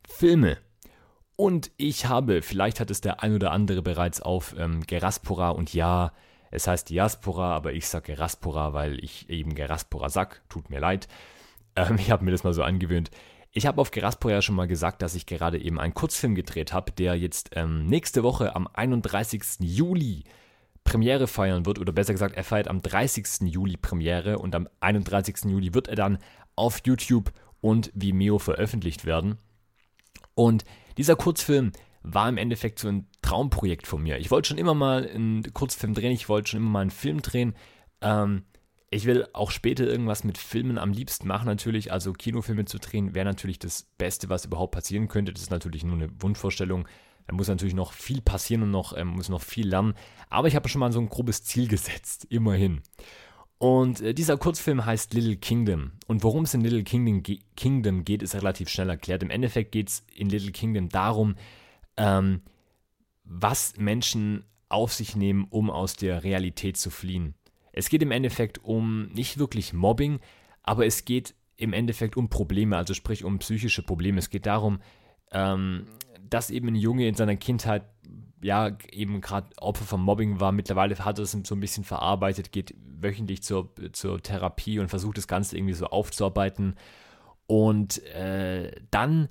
[0.09, 0.57] Filme.
[1.35, 5.75] Und ich habe, vielleicht hat es der ein oder andere bereits auf ähm, Geraspora und
[5.75, 6.13] ja,
[6.49, 10.41] es heißt Diaspora, aber ich sage Geraspora, weil ich eben Geraspora sag.
[10.49, 11.07] Tut mir leid.
[11.75, 13.11] Ähm, ich habe mir das mal so angewöhnt.
[13.55, 16.73] Ich habe auf Geraspora ja schon mal gesagt, dass ich gerade eben einen Kurzfilm gedreht
[16.73, 19.43] habe, der jetzt ähm, nächste Woche am 31.
[19.59, 20.23] Juli
[20.83, 23.41] Premiere feiern wird, oder besser gesagt, er feiert am 30.
[23.41, 25.45] Juli Premiere und am 31.
[25.45, 26.17] Juli wird er dann
[26.55, 29.37] auf YouTube und Vimeo veröffentlicht werden.
[30.33, 30.65] Und
[30.97, 34.17] dieser Kurzfilm war im Endeffekt so ein Traumprojekt von mir.
[34.17, 37.21] Ich wollte schon immer mal einen Kurzfilm drehen, ich wollte schon immer mal einen Film
[37.21, 37.55] drehen.
[38.01, 38.43] Ähm,
[38.93, 41.91] ich will auch später irgendwas mit Filmen am liebsten machen, natürlich.
[41.91, 45.33] Also Kinofilme zu drehen wäre natürlich das Beste, was überhaupt passieren könnte.
[45.33, 46.87] Das ist natürlich nur eine Wunschvorstellung.
[47.27, 49.93] Da muss natürlich noch viel passieren und noch, ähm, muss noch viel lernen.
[50.29, 52.81] Aber ich habe schon mal so ein grobes Ziel gesetzt, immerhin.
[53.57, 55.93] Und äh, dieser Kurzfilm heißt Little Kingdom.
[56.07, 59.23] Und worum es in Little Kingdom, ge Kingdom geht, ist relativ schnell erklärt.
[59.23, 61.35] Im Endeffekt geht es in Little Kingdom darum,
[61.97, 62.41] ähm,
[63.23, 67.35] was Menschen auf sich nehmen, um aus der Realität zu fliehen.
[67.73, 70.19] Es geht im Endeffekt um nicht wirklich Mobbing,
[70.61, 74.19] aber es geht im Endeffekt um Probleme, also sprich um psychische Probleme.
[74.19, 74.79] Es geht darum,
[75.31, 75.85] ähm,
[76.29, 77.83] dass eben ein Junge in seiner Kindheit
[78.41, 80.51] ja eben gerade Opfer von Mobbing war.
[80.51, 85.17] Mittlerweile hat er es so ein bisschen verarbeitet, geht wöchentlich zur, zur Therapie und versucht
[85.17, 86.75] das Ganze irgendwie so aufzuarbeiten.
[87.47, 89.29] Und äh, dann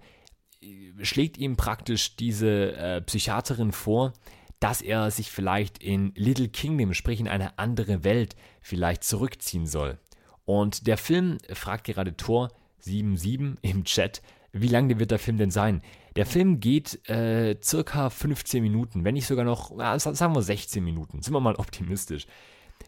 [1.01, 4.13] schlägt ihm praktisch diese äh, Psychiaterin vor,
[4.62, 9.98] dass er sich vielleicht in Little Kingdom, sprich in eine andere Welt, vielleicht zurückziehen soll.
[10.44, 14.22] Und der Film fragt gerade Tor77 im Chat,
[14.53, 15.83] wie lange wird der Film denn sein?
[16.14, 20.85] Der Film geht äh, circa 15 Minuten, wenn nicht sogar noch, äh, sagen wir 16
[20.85, 22.27] Minuten, sind wir mal optimistisch.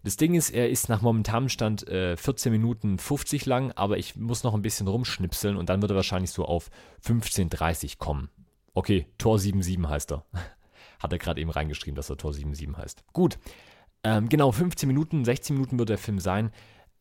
[0.05, 4.15] Das Ding ist, er ist nach momentanem Stand äh, 14 Minuten 50 lang, aber ich
[4.15, 6.71] muss noch ein bisschen rumschnipseln und dann wird er wahrscheinlich so auf
[7.05, 8.29] 15.30 kommen.
[8.75, 10.25] Okay, Tor 77 heißt er.
[10.99, 13.05] Hat er gerade eben reingeschrieben, dass er Tor 77 heißt.
[13.13, 13.39] Gut.
[14.03, 16.51] Ähm, genau, 15 Minuten, 16 Minuten wird der Film sein.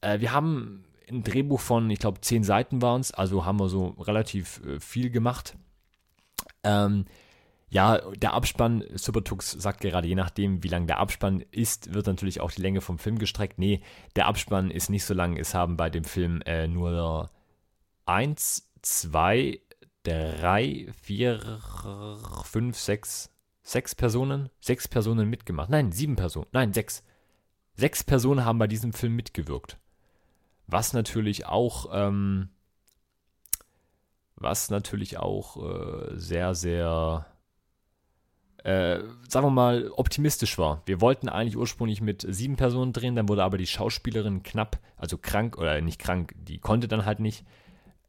[0.01, 3.69] Äh, wir haben ein Drehbuch von, ich glaube, 10 Seiten waren es, also haben wir
[3.69, 5.57] so relativ äh, viel gemacht.
[6.63, 7.05] Ähm,
[7.69, 12.39] ja, der Abspann, Supertux sagt gerade, je nachdem, wie lang der Abspann ist, wird natürlich
[12.39, 13.57] auch die Länge vom Film gestreckt.
[13.57, 13.81] Nee,
[14.15, 15.37] der Abspann ist nicht so lang.
[15.37, 17.31] Es haben bei dem Film äh, nur
[18.05, 19.59] 1, 2,
[20.03, 21.59] 3, 4,
[22.43, 23.29] 5, 6,
[23.63, 25.69] sechs Personen, sechs Personen mitgemacht.
[25.69, 26.47] Nein, sieben Personen.
[26.51, 27.03] Nein, sechs.
[27.75, 29.79] Sechs Personen haben bei diesem Film mitgewirkt.
[30.67, 32.49] Was natürlich auch, ähm,
[34.35, 37.25] was natürlich auch äh, sehr, sehr,
[38.57, 40.83] äh, sagen wir mal, optimistisch war.
[40.85, 45.17] Wir wollten eigentlich ursprünglich mit sieben Personen drehen, dann wurde aber die Schauspielerin knapp, also
[45.17, 47.43] krank oder nicht krank, die konnte dann halt nicht.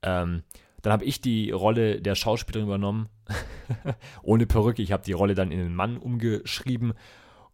[0.03, 0.43] Ähm,
[0.85, 3.09] dann habe ich die Rolle der Schauspielerin übernommen,
[4.23, 4.83] ohne Perücke.
[4.83, 6.93] Ich habe die Rolle dann in den Mann umgeschrieben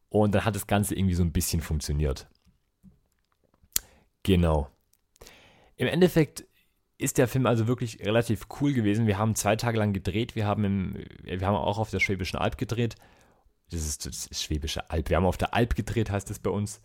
[0.08, 2.26] und dann hat das Ganze irgendwie so ein bisschen funktioniert.
[4.24, 4.68] Genau.
[5.76, 6.44] Im Endeffekt
[6.98, 9.06] ist der Film also wirklich relativ cool gewesen.
[9.06, 10.34] Wir haben zwei Tage lang gedreht.
[10.34, 12.96] Wir haben, im, wir haben auch auf der Schwäbischen Alb gedreht.
[13.70, 15.08] Das ist, das Schwäbische Alb.
[15.08, 16.80] Wir haben auf der Alb gedreht, heißt es bei uns.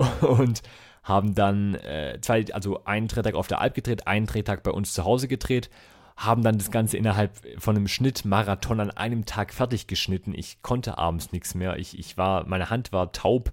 [0.20, 0.62] und
[1.02, 4.92] haben dann äh, zwei, also einen Drehtag auf der Alp gedreht, einen Drehtag bei uns
[4.92, 5.70] zu Hause gedreht,
[6.16, 10.34] haben dann das Ganze innerhalb von einem Schnittmarathon an einem Tag fertig geschnitten.
[10.34, 11.78] Ich konnte abends nichts mehr.
[11.78, 13.52] Ich, ich war, meine Hand war taub.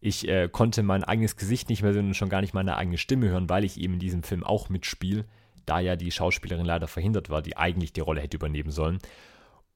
[0.00, 2.96] Ich äh, konnte mein eigenes Gesicht nicht mehr sehen und schon gar nicht meine eigene
[2.96, 5.26] Stimme hören, weil ich eben in diesem Film auch mitspiele,
[5.66, 8.98] da ja die Schauspielerin leider verhindert war, die eigentlich die Rolle hätte übernehmen sollen.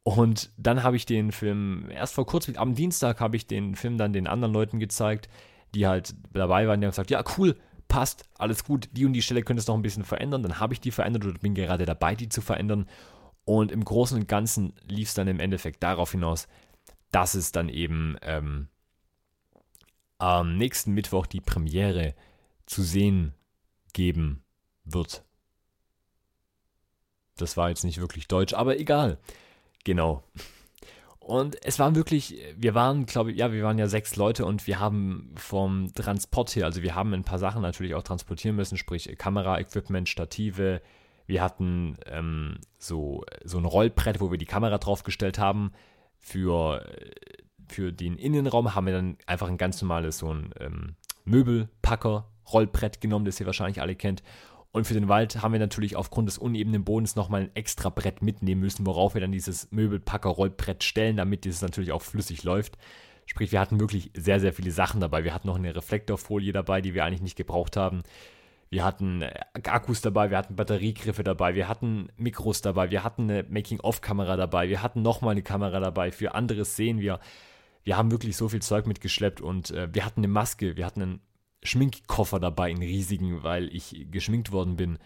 [0.03, 3.99] Und dann habe ich den Film, erst vor kurzem, am Dienstag habe ich den Film
[3.99, 5.29] dann den anderen Leuten gezeigt,
[5.75, 7.57] die halt dabei waren, die haben gesagt, ja cool,
[7.89, 10.43] passt, alles gut, die und die Stelle könnte es noch ein bisschen verändern.
[10.43, 12.89] Dann habe ich die verändert oder bin gerade dabei, die zu verändern.
[13.45, 16.47] Und im Großen und Ganzen lief es dann im Endeffekt darauf hinaus,
[17.11, 18.69] dass es dann eben ähm,
[20.19, 22.15] am nächsten Mittwoch die Premiere
[22.67, 23.35] zu sehen
[23.93, 24.45] geben
[24.85, 25.25] wird.
[27.37, 29.19] Das war jetzt nicht wirklich deutsch, aber egal.
[29.85, 30.23] Genau.
[31.31, 34.67] Und es war wirklich, wir waren, glaube ich, ja, wir waren ja sechs Leute und
[34.67, 38.77] wir haben vom Transport her, also wir haben ein paar Sachen natürlich auch transportieren müssen,
[38.77, 40.83] sprich Kameraequipment, Stative.
[41.27, 45.71] Wir hatten ähm, so, so ein Rollbrett, wo wir die Kamera draufgestellt haben.
[46.19, 46.85] Für,
[47.69, 53.01] für den Innenraum haben wir dann einfach ein ganz normales so ein ähm, Möbelpacker, Rollbrett
[53.01, 54.25] genommen, das ihr wahrscheinlich alle kennt.
[54.73, 58.23] Und für den Wald haben wir natürlich aufgrund des unebenen Bodens nochmal ein extra Brett
[58.23, 62.79] mitnehmen müssen, worauf wir dann dieses Möbelpacker-Rollbrett stellen, damit dieses natürlich auch flüssig läuft.
[63.27, 65.25] Sprich, wir hatten wirklich sehr, sehr viele Sachen dabei.
[65.25, 68.03] Wir hatten noch eine Reflektorfolie dabei, die wir eigentlich nicht gebraucht haben.
[68.71, 73.29] Wir hatten äh, Akkus dabei, wir hatten Batteriegriffe dabei, wir hatten Mikros dabei, wir hatten
[73.29, 77.01] eine Making-of-Kamera dabei, wir hatten nochmal eine Kamera dabei für andere Szenen.
[77.01, 77.19] Wir,
[77.83, 81.03] wir haben wirklich so viel Zeug mitgeschleppt und äh, wir hatten eine Maske, wir hatten
[81.03, 81.21] einen
[81.63, 84.99] Schminkkoffer dabei, einen riesigen, weil ich geschminkt worden bin.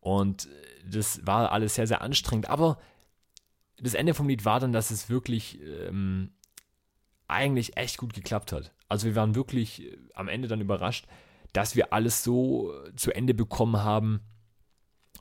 [0.00, 0.48] Und
[0.88, 2.48] das war alles sehr, sehr anstrengend.
[2.48, 2.78] Aber
[3.78, 6.32] das Ende vom Lied war dann, dass es wirklich ähm,
[7.28, 8.72] eigentlich echt gut geklappt hat.
[8.88, 11.06] Also wir waren wirklich äh, am Ende dann überrascht,
[11.52, 14.20] dass wir alles so äh, zu Ende bekommen haben,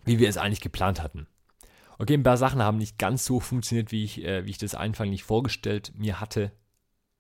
[0.06, 1.28] wie wir es eigentlich geplant hatten.
[1.98, 4.76] Okay, ein paar Sachen haben nicht ganz so funktioniert, wie ich, äh, wie ich das
[4.76, 6.52] anfänglich vorgestellt mir hatte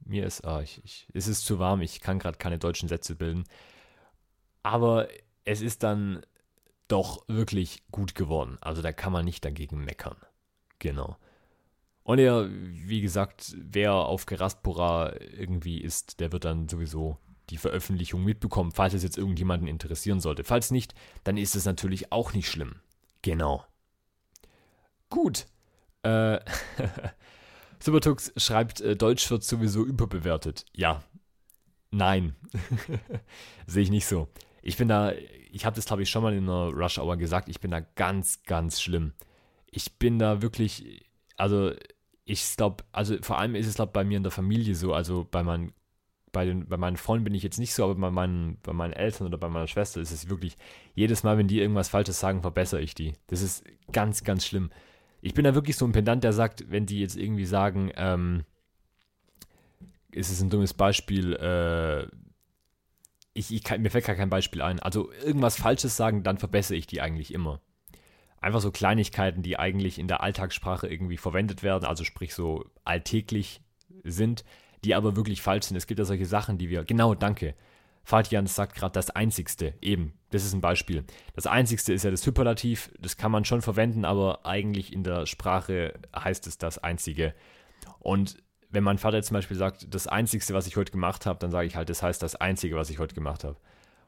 [0.09, 3.15] mir ist, oh, ich, ich, es ist zu warm, ich kann gerade keine deutschen Sätze
[3.15, 3.43] bilden.
[4.63, 5.07] Aber
[5.45, 6.21] es ist dann
[6.87, 8.57] doch wirklich gut geworden.
[8.61, 10.17] Also da kann man nicht dagegen meckern.
[10.79, 11.17] Genau.
[12.03, 17.17] Und ja, wie gesagt, wer auf Geraspora irgendwie ist, der wird dann sowieso
[17.49, 20.43] die Veröffentlichung mitbekommen, falls es jetzt irgendjemanden interessieren sollte.
[20.43, 20.93] Falls nicht,
[21.23, 22.75] dann ist es natürlich auch nicht schlimm.
[23.21, 23.63] Genau.
[25.09, 25.45] Gut.
[26.03, 26.39] Äh,
[27.81, 30.65] Supertux schreibt, äh, Deutsch wird sowieso überbewertet.
[30.75, 31.03] Ja.
[31.91, 32.35] Nein.
[33.67, 34.27] Sehe ich nicht so.
[34.61, 35.13] Ich bin da,
[35.51, 37.79] ich habe das glaube ich schon mal in einer Rush Hour gesagt, ich bin da
[37.79, 39.13] ganz, ganz schlimm.
[39.71, 41.05] Ich bin da wirklich,
[41.37, 41.71] also
[42.25, 45.27] ich glaube, also vor allem ist es glaube bei mir in der Familie so, also
[45.29, 45.73] bei meinen
[46.31, 48.93] bei, den, bei meinen Freunden bin ich jetzt nicht so, aber bei meinen, bei meinen
[48.93, 50.57] Eltern oder bei meiner Schwester ist es wirklich,
[50.93, 53.13] jedes Mal, wenn die irgendwas Falsches sagen, verbessere ich die.
[53.25, 54.69] Das ist ganz, ganz schlimm
[55.21, 58.43] ich bin da wirklich so ein Pendant, der sagt, wenn die jetzt irgendwie sagen, ähm,
[60.11, 62.07] ist es ein dummes Beispiel, äh,
[63.33, 64.79] ich, ich kann, mir fällt gar kein Beispiel ein.
[64.79, 67.61] Also irgendwas Falsches sagen, dann verbessere ich die eigentlich immer.
[68.41, 73.61] Einfach so Kleinigkeiten, die eigentlich in der Alltagssprache irgendwie verwendet werden, also sprich so alltäglich
[74.03, 74.45] sind,
[74.83, 75.77] die aber wirklich falsch sind.
[75.77, 77.55] Es gibt ja solche Sachen, die wir, genau, danke.
[78.09, 79.75] Fatian sagt gerade das Einzigste.
[79.81, 81.03] Eben, das ist ein Beispiel.
[81.35, 82.89] Das Einzigste ist ja das Hyperlativ.
[82.99, 87.35] Das kann man schon verwenden, aber eigentlich in der Sprache heißt es das Einzige.
[87.99, 88.41] Und
[88.71, 91.67] wenn mein Vater zum Beispiel sagt, das Einzigste, was ich heute gemacht habe, dann sage
[91.67, 93.57] ich halt, das heißt das Einzige, was ich heute gemacht habe.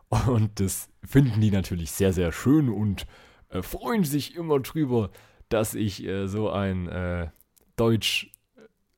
[0.32, 3.06] Und das finden die natürlich sehr, sehr schön und
[3.50, 5.12] äh, freuen sich immer drüber,
[5.50, 7.30] dass ich äh, so ein äh,
[7.76, 8.32] Deutsch,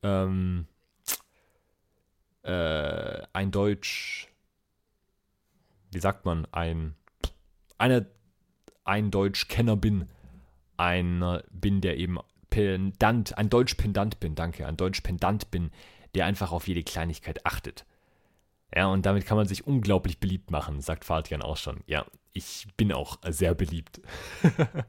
[0.02, 0.66] ähm,
[2.42, 4.33] äh, ein Deutsch,
[5.94, 6.94] wie sagt man, ein,
[7.78, 8.06] eine,
[8.84, 10.08] ein Deutschkenner bin.
[10.76, 12.18] Einer bin, der eben
[12.50, 15.70] Pendant, ein Deutsch-Pendant bin, danke, ein Deutsch-Pendant bin,
[16.14, 17.84] der einfach auf jede Kleinigkeit achtet.
[18.74, 21.82] Ja, und damit kann man sich unglaublich beliebt machen, sagt Fatian auch schon.
[21.86, 24.00] Ja, ich bin auch sehr beliebt.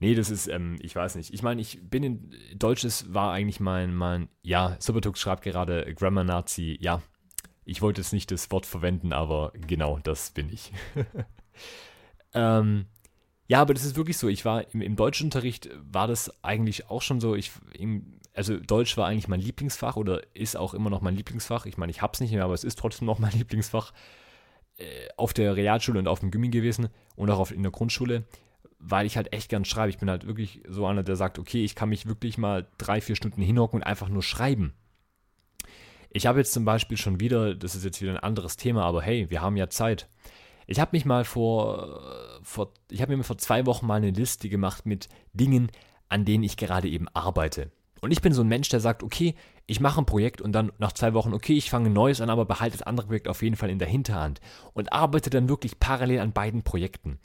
[0.00, 1.32] nee, das ist, ähm, ich weiß nicht.
[1.34, 6.24] Ich meine, ich bin in Deutsches war eigentlich mein, mein, ja, Supertux schreibt gerade Grammar
[6.24, 7.02] Nazi, ja,
[7.68, 10.72] ich wollte jetzt nicht das Wort verwenden, aber genau das bin ich.
[12.32, 12.86] ähm,
[13.46, 14.28] ja, aber das ist wirklich so.
[14.28, 17.34] Ich war im, im Deutschunterricht, war das eigentlich auch schon so.
[17.34, 21.66] Ich, im, also Deutsch war eigentlich mein Lieblingsfach oder ist auch immer noch mein Lieblingsfach.
[21.66, 23.92] Ich meine, ich habe es nicht mehr, aber es ist trotzdem noch mein Lieblingsfach.
[24.78, 28.24] Äh, auf der Realschule und auf dem Gimmi gewesen und auch auf, in der Grundschule,
[28.78, 29.90] weil ich halt echt gern schreibe.
[29.90, 33.02] Ich bin halt wirklich so einer, der sagt, okay, ich kann mich wirklich mal drei,
[33.02, 34.72] vier Stunden hinhocken und einfach nur schreiben
[36.10, 39.02] Ich habe jetzt zum Beispiel schon wieder, das ist jetzt wieder ein anderes Thema, aber
[39.02, 40.08] hey, wir haben ja Zeit.
[40.66, 42.00] Ich habe mich mal vor,
[42.42, 45.70] vor ich habe mir vor zwei Wochen mal eine Liste gemacht mit Dingen,
[46.08, 47.70] an denen ich gerade eben arbeite.
[48.00, 49.34] Und ich bin so ein Mensch, der sagt, okay,
[49.66, 52.30] ich mache ein Projekt und dann nach zwei Wochen, okay, ich fange ein neues an,
[52.30, 54.40] aber behalte das andere Projekt auf jeden Fall in der Hinterhand
[54.72, 57.18] und arbeite dann wirklich parallel an beiden Projekten.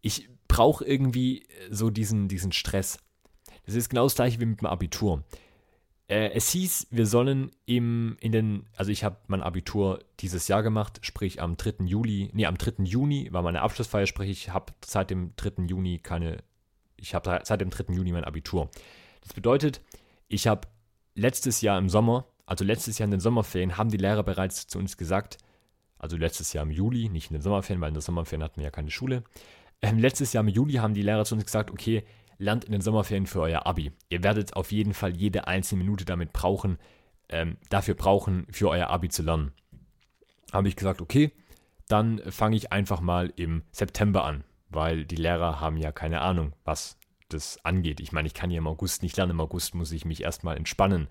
[0.00, 2.98] Ich brauche irgendwie so diesen, diesen Stress.
[3.66, 5.24] Das ist genau das gleiche wie mit dem Abitur.
[6.08, 10.62] Äh, es hieß, wir sollen im, in den, also ich habe mein Abitur dieses Jahr
[10.62, 11.84] gemacht, sprich am 3.
[11.84, 12.82] Juli, nee, am 3.
[12.84, 15.64] Juni war meine Abschlussfeier, sprich ich habe seit dem 3.
[15.66, 16.38] Juni keine,
[16.96, 17.92] ich habe seit dem 3.
[17.92, 18.70] Juni mein Abitur.
[19.22, 19.82] Das bedeutet,
[20.28, 20.66] ich habe
[21.14, 24.78] letztes Jahr im Sommer, also letztes Jahr in den Sommerferien, haben die Lehrer bereits zu
[24.78, 25.36] uns gesagt,
[25.98, 28.64] also letztes Jahr im Juli, nicht in den Sommerferien, weil in den Sommerferien hatten wir
[28.64, 29.24] ja keine Schule.
[29.82, 32.04] Ähm, letztes Jahr im Juli haben die Lehrer zu uns gesagt, okay,
[32.38, 33.92] lernt in den Sommerferien für euer Abi.
[34.08, 36.78] Ihr werdet auf jeden Fall jede einzelne Minute damit brauchen,
[37.28, 39.52] ähm, dafür brauchen, für euer Abi zu lernen.
[40.52, 41.32] Habe ich gesagt, okay,
[41.88, 46.52] dann fange ich einfach mal im September an, weil die Lehrer haben ja keine Ahnung,
[46.64, 46.98] was
[47.28, 48.00] das angeht.
[48.00, 49.32] Ich meine, ich kann ja im August nicht lernen.
[49.32, 51.08] Im August muss ich mich erstmal entspannen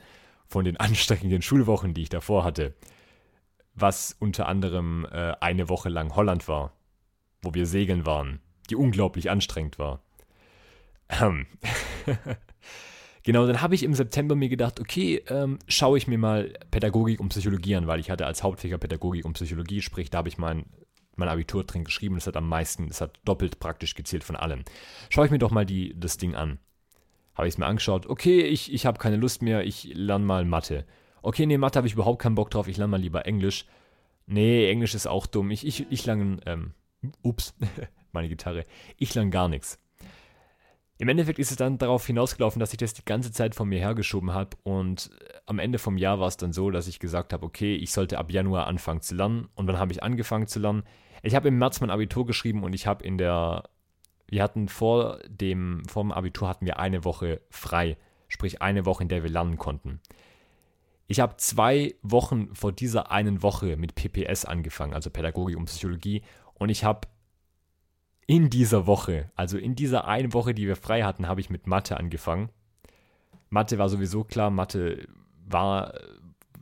[0.47, 2.73] von den anstrengenden Schulwochen, die ich davor hatte.
[3.73, 6.73] Was unter anderem äh, eine Woche lang Holland war,
[7.41, 10.01] wo wir segeln waren, die unglaublich anstrengend war.
[11.09, 11.45] Ähm.
[13.23, 17.19] genau, dann habe ich im September mir gedacht, okay, ähm, schaue ich mir mal Pädagogik
[17.19, 20.37] und Psychologie an, weil ich hatte als Hauptfächer Pädagogik und Psychologie, sprich, da habe ich
[20.37, 20.65] mein,
[21.15, 22.15] mein Abitur drin geschrieben.
[22.15, 24.63] Das hat am meisten, das hat doppelt praktisch gezählt von allem.
[25.09, 26.59] Schaue ich mir doch mal die, das Ding an.
[27.35, 28.07] Habe ich es mir angeschaut.
[28.07, 30.85] Okay, ich, ich habe keine Lust mehr, ich lerne mal Mathe.
[31.21, 33.65] Okay, nee, Mathe habe ich überhaupt keinen Bock drauf, ich lerne mal lieber Englisch.
[34.25, 35.51] Nee, Englisch ist auch dumm.
[35.51, 36.73] Ich, ich, ich lerne, ähm,
[37.21, 37.55] ups,
[38.11, 38.65] meine Gitarre.
[38.97, 39.79] Ich lerne gar nichts.
[40.99, 43.79] Im Endeffekt ist es dann darauf hinausgelaufen, dass ich das die ganze Zeit von mir
[43.79, 47.33] hergeschoben habe und äh, am Ende vom Jahr war es dann so, dass ich gesagt
[47.33, 50.59] habe, okay, ich sollte ab Januar anfangen zu lernen und dann habe ich angefangen zu
[50.59, 50.83] lernen.
[51.21, 53.69] Ich habe im März mein Abitur geschrieben und ich habe in der,
[54.27, 59.03] wir hatten vor dem, vor dem Abitur hatten wir eine Woche frei, sprich eine Woche,
[59.03, 60.01] in der wir lernen konnten.
[61.07, 66.23] Ich habe zwei Wochen vor dieser einen Woche mit PPS angefangen, also Pädagogik und Psychologie,
[66.55, 67.07] und ich habe
[68.27, 71.65] in dieser Woche, also in dieser einen Woche, die wir frei hatten, habe ich mit
[71.65, 72.49] Mathe angefangen.
[73.49, 75.07] Mathe war sowieso klar, Mathe
[75.45, 75.93] war,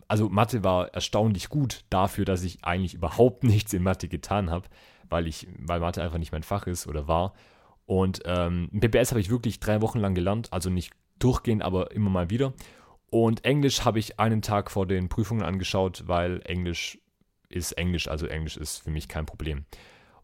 [0.07, 4.69] also Mathe war erstaunlich gut dafür, dass ich eigentlich überhaupt nichts in Mathe getan habe,
[5.09, 7.33] weil ich, weil Mathe einfach nicht mein Fach ist oder war.
[7.87, 12.11] Und ähm, PPS habe ich wirklich drei Wochen lang gelernt, also nicht durchgehend, aber immer
[12.11, 12.53] mal wieder.
[13.09, 16.99] Und Englisch habe ich einen Tag vor den Prüfungen angeschaut, weil Englisch
[17.49, 19.65] ist Englisch, also Englisch ist für mich kein Problem.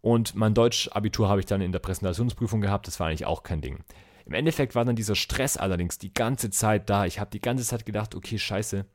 [0.01, 3.61] Und mein Deutsch-Abitur habe ich dann in der Präsentationsprüfung gehabt, das war eigentlich auch kein
[3.61, 3.83] Ding.
[4.25, 7.05] Im Endeffekt war dann dieser Stress allerdings die ganze Zeit da.
[7.05, 8.85] Ich habe die ganze Zeit gedacht, okay, scheiße,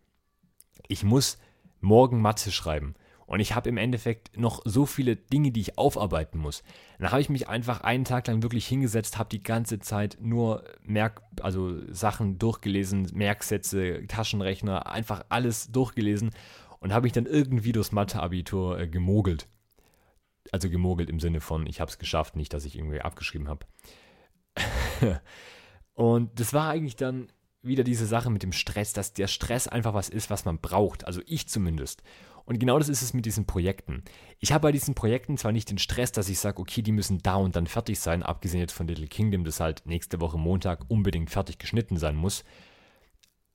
[0.88, 1.38] ich muss
[1.80, 2.94] morgen Mathe schreiben.
[3.26, 6.62] Und ich habe im Endeffekt noch so viele Dinge, die ich aufarbeiten muss.
[6.98, 10.62] Dann habe ich mich einfach einen Tag lang wirklich hingesetzt, habe die ganze Zeit nur
[10.82, 16.30] Merk also Sachen durchgelesen, Merksätze, Taschenrechner, einfach alles durchgelesen
[16.78, 19.48] und habe mich dann irgendwie durchs Mathe-Abitur äh, gemogelt
[20.52, 23.66] also gemogelt im Sinne von, ich habe es geschafft, nicht, dass ich irgendwie abgeschrieben habe.
[25.94, 27.28] und das war eigentlich dann
[27.62, 31.06] wieder diese Sache mit dem Stress, dass der Stress einfach was ist, was man braucht,
[31.06, 32.02] also ich zumindest.
[32.44, 34.04] Und genau das ist es mit diesen Projekten.
[34.38, 37.18] Ich habe bei diesen Projekten zwar nicht den Stress, dass ich sage, okay, die müssen
[37.18, 40.84] da und dann fertig sein, abgesehen jetzt von Little Kingdom, das halt nächste Woche Montag
[40.88, 42.44] unbedingt fertig geschnitten sein muss.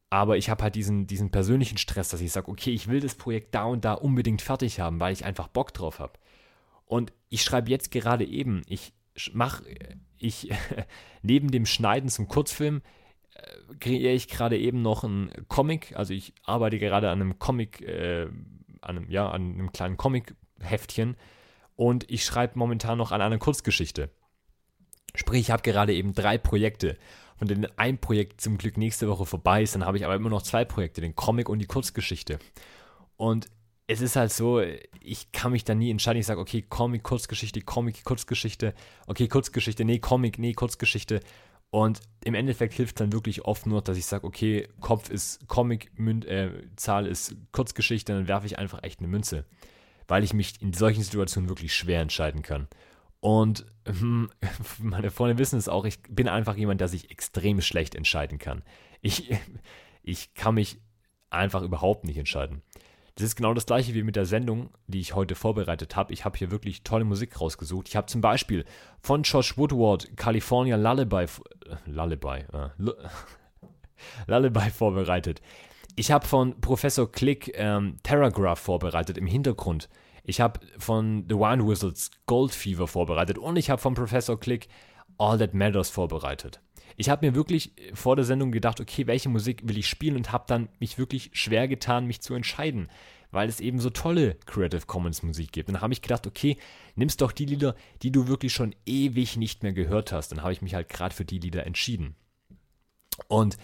[0.10, 3.15] Aber ich habe halt diesen, diesen persönlichen Stress, dass ich sage, okay, ich will das
[3.15, 6.19] Projekt da und da unbedingt fertig haben, weil ich einfach Bock drauf habe.
[6.91, 8.91] Und ich schreibe jetzt gerade eben, ich
[9.32, 9.63] mache,
[10.17, 10.49] ich,
[11.21, 12.82] neben dem Schneiden zum Kurzfilm,
[13.34, 15.95] äh, kreiere ich gerade eben noch einen Comic.
[15.95, 18.23] Also ich arbeite gerade an einem Comic, äh,
[18.82, 21.15] an einem, ja, an einem kleinen Comic-Heftchen.
[21.77, 24.10] Und ich schreibe momentan noch an einer Kurzgeschichte.
[25.15, 26.97] Sprich, ich habe gerade eben drei Projekte,
[27.38, 29.75] von denen ein Projekt zum Glück nächste Woche vorbei ist.
[29.75, 32.38] Dann habe ich aber immer noch zwei Projekte, den Comic und die Kurzgeschichte.
[33.15, 33.47] Und
[33.91, 34.62] es ist halt so,
[35.01, 36.19] ich kann mich da nie entscheiden.
[36.19, 38.73] Ich sage, okay, Comic, Kurzgeschichte, Comic, Kurzgeschichte,
[39.06, 41.19] okay, Kurzgeschichte, nee, Comic, nee, Kurzgeschichte.
[41.71, 45.92] Und im Endeffekt hilft dann wirklich oft nur, dass ich sage, okay, Kopf ist Comic,
[46.00, 49.46] Münd, äh, Zahl ist Kurzgeschichte, dann werfe ich einfach echt eine Münze.
[50.08, 52.67] Weil ich mich in solchen Situationen wirklich schwer entscheiden kann.
[53.19, 54.29] Und hm,
[54.79, 58.63] meine Freunde wissen es auch, ich bin einfach jemand, der sich extrem schlecht entscheiden kann.
[59.02, 59.29] Ich,
[60.04, 60.79] ich kann mich
[61.29, 62.62] einfach überhaupt nicht entscheiden.
[63.15, 66.13] Das ist genau das gleiche wie mit der Sendung, die ich heute vorbereitet habe.
[66.13, 67.89] Ich habe hier wirklich tolle Musik rausgesucht.
[67.89, 68.65] Ich habe zum Beispiel
[69.01, 71.27] von Josh Woodward California Lullaby, äh,
[71.85, 72.69] Lullaby, äh,
[74.27, 75.41] Lullaby vorbereitet.
[75.95, 79.89] Ich habe von Professor Click ähm, Terragraph vorbereitet im Hintergrund.
[80.23, 84.69] Ich habe von The Wine Wizards Gold Fever vorbereitet und ich habe von Professor Click
[85.17, 86.62] All That Matters vorbereitet.
[86.98, 90.31] Ich habe mir wirklich vor der Sendung gedacht, okay, welche Musik will ich spielen und
[90.31, 92.89] habe dann mich wirklich schwer getan, mich zu entscheiden,
[93.31, 95.69] weil es eben so tolle Creative Commons Musik gibt.
[95.69, 96.58] Dann habe ich gedacht, okay,
[96.96, 100.29] nimmst doch die Lieder, die du wirklich schon ewig nicht mehr gehört hast.
[100.29, 102.15] Dann habe ich mich halt gerade für die Lieder entschieden.
[103.27, 103.58] Und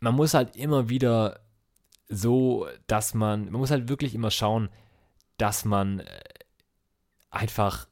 [0.00, 1.40] man muss halt immer wieder
[2.08, 4.68] so, dass man, man muss halt wirklich immer schauen,
[5.38, 6.20] dass man äh,
[7.30, 7.88] einfach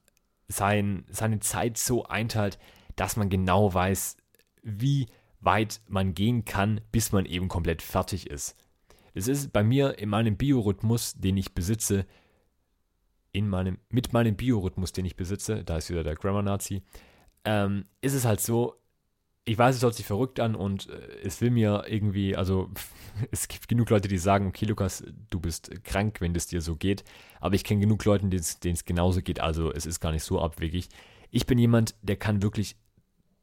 [0.49, 2.59] sein, seine Zeit so einteilt,
[2.97, 4.17] dass man genau weiß,
[4.63, 5.07] wie
[5.41, 8.57] weit man gehen kann, bis man eben komplett fertig ist.
[9.15, 12.07] Es ist bei mir in meinem Biorhythmus, den ich besitze,
[13.33, 16.83] in meinem, mit meinem Biorhythmus, den ich besitze, da ist wieder der Grammar-Nazi,
[17.45, 18.77] ähm, ist es halt so,
[19.45, 22.71] ich weiß, es hört sich verrückt an und äh, es will mir irgendwie, also
[23.31, 26.77] es gibt genug Leute, die sagen, okay, Lukas, du bist krank, wenn es dir so
[26.77, 27.05] geht.
[27.41, 30.41] Aber ich kenne genug Leute, denen es genauso geht, also es ist gar nicht so
[30.41, 30.89] abwegig.
[31.31, 32.77] Ich bin jemand, der kann wirklich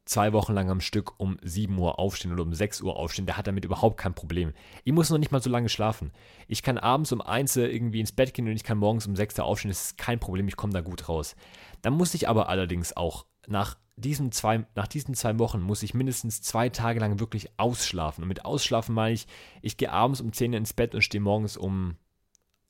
[0.09, 3.37] zwei Wochen lang am Stück um 7 Uhr aufstehen oder um 6 Uhr aufstehen, der
[3.37, 4.53] hat damit überhaupt kein Problem.
[4.83, 6.11] Ich muss noch nicht mal so lange schlafen.
[6.47, 9.37] Ich kann abends um 1 irgendwie ins Bett gehen und ich kann morgens um 6
[9.37, 11.35] Uhr aufstehen, das ist kein Problem, ich komme da gut raus.
[11.83, 15.93] Dann muss ich aber allerdings auch nach diesen zwei, nach diesen zwei Wochen muss ich
[15.93, 18.23] mindestens zwei Tage lang wirklich ausschlafen.
[18.23, 19.27] Und mit Ausschlafen meine ich,
[19.61, 21.97] ich gehe abends um 10 Uhr ins Bett und stehe morgens um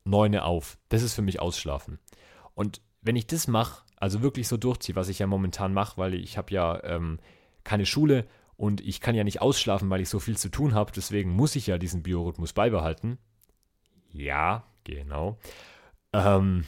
[0.03, 0.77] 9 Uhr auf.
[0.89, 1.99] Das ist für mich Ausschlafen.
[2.53, 6.13] Und wenn ich das mache, also wirklich so durchziehe, was ich ja momentan mache, weil
[6.13, 7.19] ich habe ja ähm,
[7.63, 8.25] keine Schule
[8.55, 11.55] und ich kann ja nicht ausschlafen, weil ich so viel zu tun habe, deswegen muss
[11.55, 13.17] ich ja diesen Biorhythmus beibehalten.
[14.11, 15.37] Ja, genau.
[16.13, 16.65] Ähm,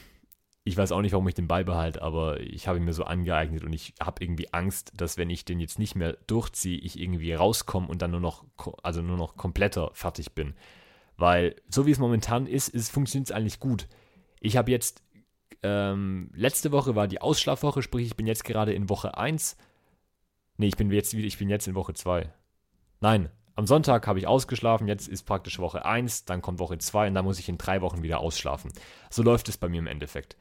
[0.64, 3.64] ich weiß auch nicht, warum ich den beibehalte, aber ich habe ihn mir so angeeignet
[3.64, 7.32] und ich habe irgendwie Angst, dass wenn ich den jetzt nicht mehr durchziehe, ich irgendwie
[7.32, 8.44] rauskomme und dann nur noch,
[8.82, 10.54] also nur noch kompletter fertig bin.
[11.16, 13.88] Weil so wie es momentan ist, ist funktioniert es eigentlich gut.
[14.40, 15.02] Ich habe jetzt,
[15.62, 19.56] ähm, letzte Woche war die Ausschlafwoche, sprich ich bin jetzt gerade in Woche 1.
[20.56, 22.32] Nee, ich bin jetzt, ich bin jetzt in Woche 2.
[23.00, 27.08] Nein, am Sonntag habe ich ausgeschlafen, jetzt ist praktisch Woche 1, dann kommt Woche 2
[27.08, 28.72] und dann muss ich in drei Wochen wieder ausschlafen.
[29.10, 30.36] So läuft es bei mir im Endeffekt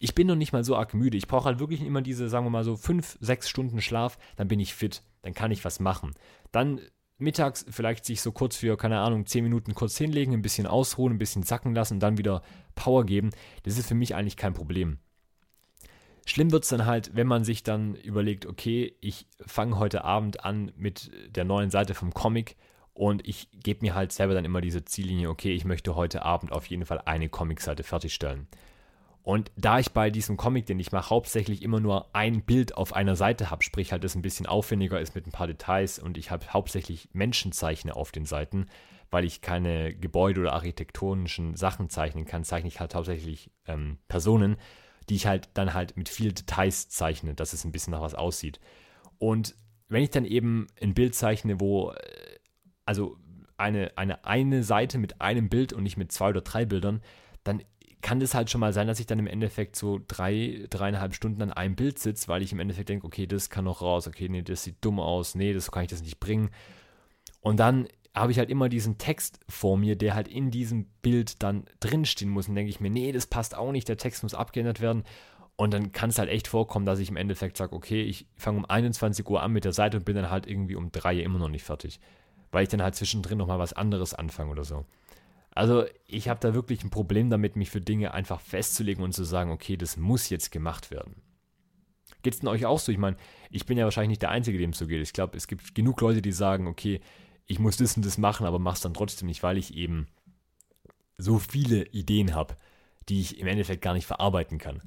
[0.00, 1.18] ich bin noch nicht mal so arg müde.
[1.18, 4.48] Ich brauche halt wirklich immer diese, sagen wir mal so, fünf, sechs Stunden Schlaf, dann
[4.48, 6.14] bin ich fit, dann kann ich was machen.
[6.52, 6.80] Dann
[7.20, 11.14] mittags vielleicht sich so kurz für, keine Ahnung, zehn Minuten kurz hinlegen, ein bisschen ausruhen,
[11.14, 12.42] ein bisschen sacken lassen und dann wieder
[12.74, 13.30] Power geben.
[13.62, 14.98] Das ist für mich eigentlich kein Problem.
[16.26, 20.44] Schlimm wird es dann halt, wenn man sich dann überlegt, okay, ich fange heute Abend
[20.44, 22.56] an mit der neuen Seite vom Comic
[22.92, 26.52] und ich gebe mir halt selber dann immer diese Ziellinie, okay, ich möchte heute Abend
[26.52, 28.46] auf jeden Fall eine Comicseite fertigstellen.
[29.22, 32.94] Und da ich bei diesem Comic, den ich mache, hauptsächlich immer nur ein Bild auf
[32.94, 36.16] einer Seite habe, sprich halt das ein bisschen aufwendiger ist mit ein paar Details und
[36.16, 38.66] ich habe hauptsächlich Menschenzeichner auf den Seiten,
[39.10, 44.56] weil ich keine Gebäude oder architektonischen Sachen zeichnen kann, zeichne ich halt hauptsächlich ähm, Personen,
[45.08, 48.14] die ich halt dann halt mit viel Details zeichne, dass es ein bisschen nach was
[48.14, 48.58] aussieht.
[49.18, 49.54] Und
[49.88, 52.38] wenn ich dann eben ein Bild zeichne, wo, äh,
[52.86, 53.18] also
[53.58, 57.02] eine, eine, eine Seite mit einem Bild und nicht mit zwei oder drei Bildern,
[57.44, 57.62] dann
[58.02, 61.42] kann das halt schon mal sein, dass ich dann im Endeffekt so drei, dreieinhalb Stunden
[61.42, 64.28] an einem Bild sitze, weil ich im Endeffekt denke, okay, das kann noch raus, okay,
[64.28, 66.50] nee, das sieht dumm aus, nee, das kann ich das nicht bringen.
[67.40, 71.42] Und dann habe ich halt immer diesen Text vor mir, der halt in diesem Bild
[71.42, 72.48] dann drinstehen muss.
[72.48, 75.04] Und denke ich mir, nee, das passt auch nicht, der Text muss abgeändert werden.
[75.56, 78.58] Und dann kann es halt echt vorkommen, dass ich im Endeffekt sage, okay, ich fange
[78.58, 81.22] um 21 Uhr an mit der Seite und bin dann halt irgendwie um 3 Uhr
[81.22, 82.00] immer noch nicht fertig.
[82.50, 84.86] Weil ich dann halt zwischendrin nochmal was anderes anfange oder so.
[85.52, 89.24] Also ich habe da wirklich ein Problem damit, mich für Dinge einfach festzulegen und zu
[89.24, 91.16] sagen, okay, das muss jetzt gemacht werden.
[92.22, 92.92] Geht es denn euch auch so?
[92.92, 93.16] Ich meine,
[93.50, 95.02] ich bin ja wahrscheinlich nicht der Einzige, dem es so geht.
[95.02, 97.00] Ich glaube, es gibt genug Leute, die sagen, okay,
[97.46, 100.06] ich muss das und das machen, aber mach's dann trotzdem nicht, weil ich eben
[101.18, 102.56] so viele Ideen habe,
[103.08, 104.80] die ich im Endeffekt gar nicht verarbeiten kann.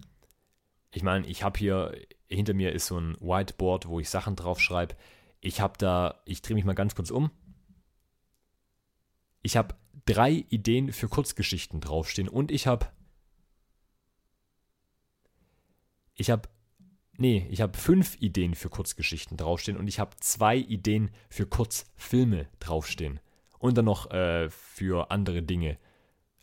[0.92, 1.94] Ich meine, ich habe hier,
[2.30, 4.96] hinter mir ist so ein Whiteboard, wo ich Sachen drauf schreibe.
[5.42, 7.32] Ich habe da, ich drehe mich mal ganz kurz um.
[9.42, 9.76] Ich habe
[10.06, 12.88] drei Ideen für Kurzgeschichten draufstehen und ich habe
[16.16, 16.50] ich habe
[17.18, 22.48] nee, ich habe fünf Ideen für Kurzgeschichten draufstehen und ich habe zwei Ideen für Kurzfilme
[22.60, 23.20] draufstehen
[23.60, 25.78] und dann noch äh, für andere Dinge.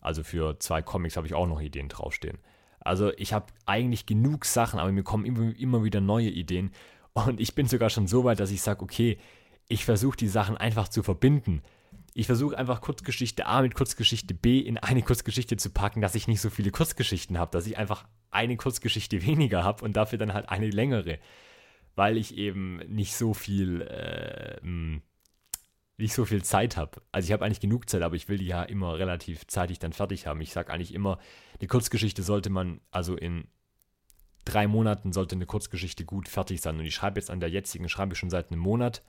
[0.00, 2.38] Also für zwei Comics habe ich auch noch Ideen draufstehen.
[2.80, 6.70] Also ich habe eigentlich genug Sachen, aber mir kommen immer, immer wieder neue Ideen
[7.12, 9.18] und ich bin sogar schon so weit, dass ich sage, okay,
[9.68, 11.62] ich versuche die Sachen einfach zu verbinden
[12.20, 16.28] ich versuche einfach Kurzgeschichte A mit Kurzgeschichte B in eine Kurzgeschichte zu packen, dass ich
[16.28, 20.34] nicht so viele Kurzgeschichten habe, dass ich einfach eine Kurzgeschichte weniger habe und dafür dann
[20.34, 21.18] halt eine längere,
[21.96, 24.60] weil ich eben nicht so viel, äh,
[25.96, 27.00] nicht so viel Zeit habe.
[27.10, 29.94] Also ich habe eigentlich genug Zeit, aber ich will die ja immer relativ zeitig dann
[29.94, 30.42] fertig haben.
[30.42, 31.18] Ich sage eigentlich immer,
[31.58, 33.48] eine Kurzgeschichte sollte man, also in
[34.44, 36.78] drei Monaten sollte eine Kurzgeschichte gut fertig sein.
[36.78, 39.02] Und ich schreibe jetzt an der jetzigen, schreibe ich schon seit einem Monat.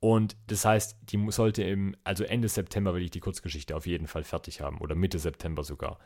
[0.00, 4.06] Und das heißt, die sollte im, also Ende September will ich die Kurzgeschichte auf jeden
[4.06, 5.98] Fall fertig haben oder Mitte September sogar.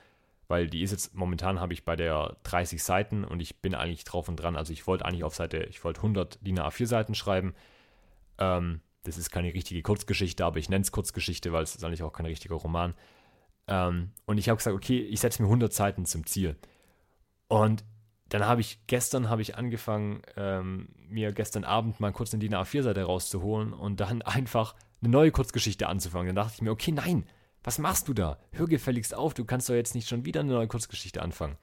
[0.49, 4.05] Weil die ist jetzt, momentan habe ich bei der 30 Seiten und ich bin eigentlich
[4.05, 4.57] drauf und dran.
[4.57, 7.55] Also ich wollte eigentlich auf Seite, ich wollte 100 DIN A4 Seiten schreiben.
[8.39, 12.03] Ähm, das ist keine richtige Kurzgeschichte, aber ich nenne es Kurzgeschichte, weil es ist eigentlich
[12.03, 12.95] auch kein richtiger Roman.
[13.67, 16.57] Ähm, und ich habe gesagt, okay, ich setze mir 100 Seiten zum Ziel.
[17.49, 17.85] Und
[18.33, 22.55] dann habe ich gestern habe ich angefangen, ähm, mir gestern Abend mal kurz eine DIN
[22.55, 26.29] A4-Seite rauszuholen und dann einfach eine neue Kurzgeschichte anzufangen.
[26.29, 27.27] Dann dachte ich mir, okay, nein,
[27.63, 28.39] was machst du da?
[28.53, 31.59] Hör gefälligst auf, du kannst doch jetzt nicht schon wieder eine neue Kurzgeschichte anfangen.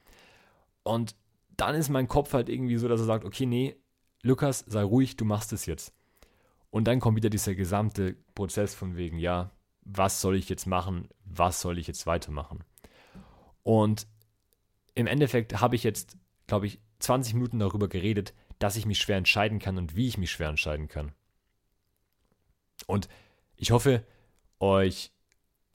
[0.83, 1.15] Und
[1.57, 3.75] dann ist mein Kopf halt irgendwie so, dass er sagt, okay, nee,
[4.21, 5.91] Lukas, sei ruhig, du machst es jetzt.
[6.69, 9.49] Und dann kommt wieder dieser gesamte Prozess von wegen, ja,
[9.81, 11.09] was soll ich jetzt machen?
[11.25, 12.63] Was soll ich jetzt weitermachen?
[13.63, 14.05] Und
[14.93, 16.15] im Endeffekt habe ich jetzt
[16.49, 20.17] glaube ich, 20 Minuten darüber geredet, dass ich mich schwer entscheiden kann und wie ich
[20.17, 21.13] mich schwer entscheiden kann.
[22.87, 23.07] Und
[23.55, 24.05] ich hoffe,
[24.59, 25.13] euch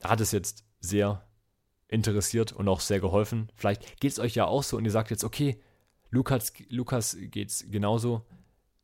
[0.02, 1.26] hat es jetzt sehr
[1.88, 3.50] interessiert und auch sehr geholfen.
[3.54, 5.60] Vielleicht geht es euch ja auch so und ihr sagt jetzt, okay,
[6.10, 8.26] Lukas, Lukas geht es genauso.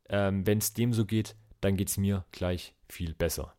[0.09, 3.55] Ähm, Wenn es dem so geht, dann geht es mir gleich viel besser.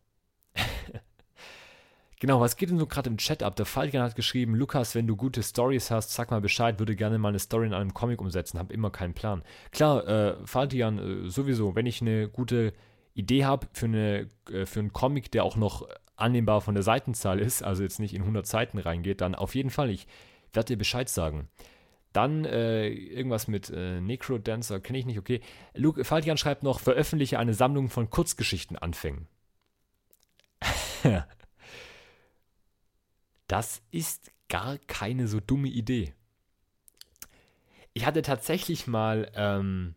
[2.22, 3.56] Genau, was geht denn so gerade im Chat ab?
[3.56, 7.18] Der Falkian hat geschrieben, Lukas, wenn du gute Stories hast, sag mal Bescheid, würde gerne
[7.18, 9.42] mal eine Story in einem Comic umsetzen, habe immer keinen Plan.
[9.72, 12.74] Klar, äh, Falkian, äh, sowieso, wenn ich eine gute
[13.14, 14.28] Idee habe für, äh,
[14.66, 18.22] für einen Comic, der auch noch annehmbar von der Seitenzahl ist, also jetzt nicht in
[18.22, 20.06] 100 Seiten reingeht, dann auf jeden Fall, ich
[20.52, 21.48] werde dir Bescheid sagen.
[22.12, 25.40] Dann äh, irgendwas mit äh, Necrodancer, kenne ich nicht, okay.
[25.74, 29.26] Luke, Faltian schreibt noch, veröffentliche eine Sammlung von Kurzgeschichtenanfängen.
[33.52, 36.14] Das ist gar keine so dumme Idee.
[37.92, 39.94] Ich hatte tatsächlich mal, ähm,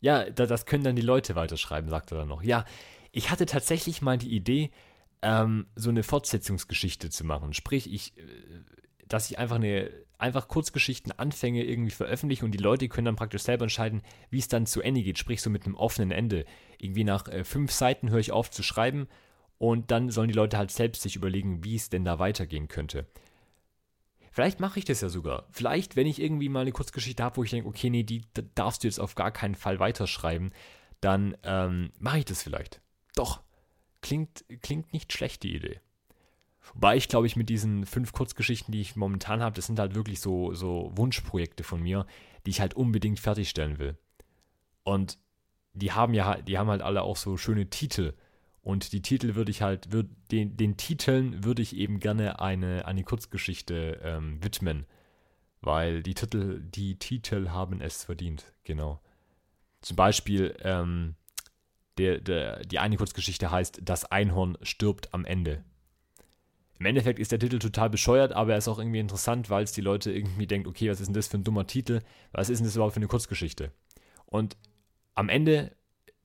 [0.00, 2.42] ja, das können dann die Leute weiterschreiben, sagt er dann noch.
[2.42, 2.64] Ja,
[3.12, 4.70] ich hatte tatsächlich mal die Idee,
[5.20, 7.52] ähm, so eine Fortsetzungsgeschichte zu machen.
[7.52, 8.22] Sprich, ich, äh,
[9.06, 13.42] dass ich einfach eine, einfach Kurzgeschichten Anfänge irgendwie veröffentliche und die Leute können dann praktisch
[13.42, 15.18] selber entscheiden, wie es dann zu Ende geht.
[15.18, 16.46] Sprich, so mit einem offenen Ende.
[16.78, 19.08] Irgendwie nach äh, fünf Seiten höre ich auf zu schreiben
[19.58, 23.06] und dann sollen die Leute halt selbst sich überlegen, wie es denn da weitergehen könnte.
[24.30, 25.46] Vielleicht mache ich das ja sogar.
[25.50, 28.22] Vielleicht, wenn ich irgendwie mal eine Kurzgeschichte habe, wo ich denke, okay, nee, die
[28.54, 30.52] darfst du jetzt auf gar keinen Fall weiterschreiben,
[31.00, 32.80] dann ähm, mache ich das vielleicht.
[33.16, 33.40] Doch,
[34.00, 35.80] klingt, klingt nicht schlecht, die Idee.
[36.74, 39.94] Wobei ich, glaube ich, mit diesen fünf Kurzgeschichten, die ich momentan habe, das sind halt
[39.94, 42.06] wirklich so, so Wunschprojekte von mir,
[42.46, 43.96] die ich halt unbedingt fertigstellen will.
[44.84, 45.18] Und
[45.72, 48.14] die haben ja, die haben halt alle auch so schöne Titel.
[48.62, 52.86] Und die Titel würde ich halt, würd, den, den Titeln würde ich eben gerne eine,
[52.86, 54.86] eine Kurzgeschichte ähm, widmen.
[55.60, 59.00] Weil die Titel, die Titel haben es verdient, genau.
[59.80, 61.14] Zum Beispiel, ähm,
[61.98, 65.64] der, der, die eine Kurzgeschichte heißt Das Einhorn stirbt am Ende.
[66.78, 69.72] Im Endeffekt ist der Titel total bescheuert, aber er ist auch irgendwie interessant, weil es
[69.72, 72.00] die Leute irgendwie denkt, okay, was ist denn das für ein dummer Titel?
[72.30, 73.72] Was ist denn das überhaupt für eine Kurzgeschichte?
[74.26, 74.56] Und
[75.16, 75.72] am Ende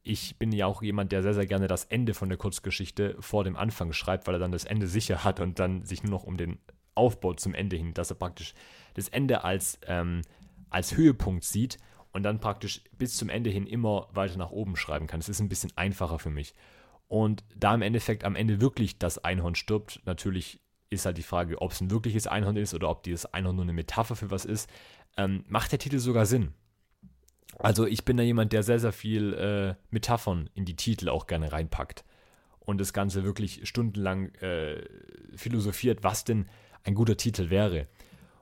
[0.03, 3.43] ich bin ja auch jemand, der sehr, sehr gerne das Ende von der Kurzgeschichte vor
[3.43, 6.23] dem Anfang schreibt, weil er dann das Ende sicher hat und dann sich nur noch
[6.23, 6.59] um den
[6.95, 8.53] Aufbau zum Ende hin, dass er praktisch
[8.95, 10.21] das Ende als, ähm,
[10.69, 11.77] als Höhepunkt sieht
[12.11, 15.19] und dann praktisch bis zum Ende hin immer weiter nach oben schreiben kann.
[15.19, 16.53] Das ist ein bisschen einfacher für mich.
[17.07, 21.61] Und da im Endeffekt am Ende wirklich das Einhorn stirbt, natürlich ist halt die Frage,
[21.61, 24.45] ob es ein wirkliches Einhorn ist oder ob dieses Einhorn nur eine Metapher für was
[24.45, 24.69] ist,
[25.17, 26.53] ähm, macht der Titel sogar Sinn.
[27.59, 31.27] Also ich bin da jemand, der sehr, sehr viel äh, Metaphern in die Titel auch
[31.27, 32.03] gerne reinpackt
[32.59, 34.83] und das Ganze wirklich stundenlang äh,
[35.35, 36.47] philosophiert, was denn
[36.83, 37.87] ein guter Titel wäre.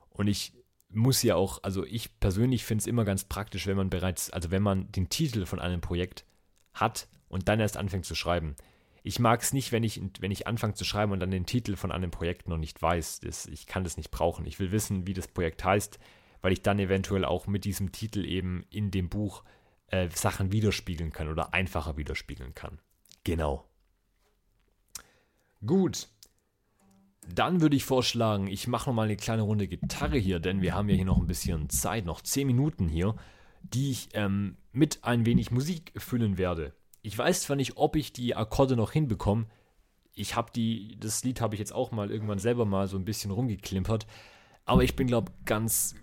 [0.09, 0.53] Und ich
[0.89, 4.51] muss ja auch, also ich persönlich finde es immer ganz praktisch, wenn man bereits, also
[4.51, 6.25] wenn man den Titel von einem Projekt
[6.73, 8.55] hat und dann erst anfängt zu schreiben.
[9.03, 11.75] Ich mag es nicht, wenn ich, wenn ich anfange zu schreiben und dann den Titel
[11.75, 13.21] von einem Projekt noch nicht weiß.
[13.21, 14.45] Das, ich kann das nicht brauchen.
[14.45, 15.97] Ich will wissen, wie das Projekt heißt
[16.41, 19.43] weil ich dann eventuell auch mit diesem Titel eben in dem Buch
[19.87, 22.79] äh, Sachen widerspiegeln kann oder einfacher widerspiegeln kann.
[23.23, 23.65] Genau.
[25.65, 26.07] Gut.
[27.27, 30.73] Dann würde ich vorschlagen, ich mache noch mal eine kleine Runde Gitarre hier, denn wir
[30.73, 33.15] haben ja hier noch ein bisschen Zeit, noch 10 Minuten hier,
[33.61, 36.73] die ich ähm, mit ein wenig Musik füllen werde.
[37.03, 39.45] Ich weiß zwar nicht, ob ich die Akkorde noch hinbekomme.
[40.13, 43.05] Ich habe die, das Lied habe ich jetzt auch mal irgendwann selber mal so ein
[43.05, 44.07] bisschen rumgeklimpert.
[44.65, 45.95] Aber ich bin, glaube ganz.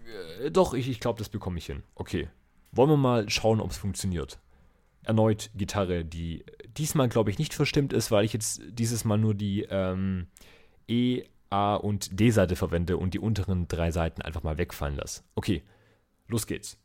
[0.43, 1.83] Äh, doch, ich, ich glaube, das bekomme ich hin.
[1.95, 2.29] Okay.
[2.73, 4.39] Wollen wir mal schauen, ob es funktioniert.
[5.03, 6.45] erneut Gitarre, die
[6.77, 10.29] diesmal, glaube ich, nicht verstimmt ist, weil ich jetzt dieses Mal nur die ähm,
[10.87, 15.23] E, A und D-Seite verwende und die unteren drei Seiten einfach mal wegfallen lasse.
[15.35, 15.63] Okay,
[16.27, 16.79] los geht's.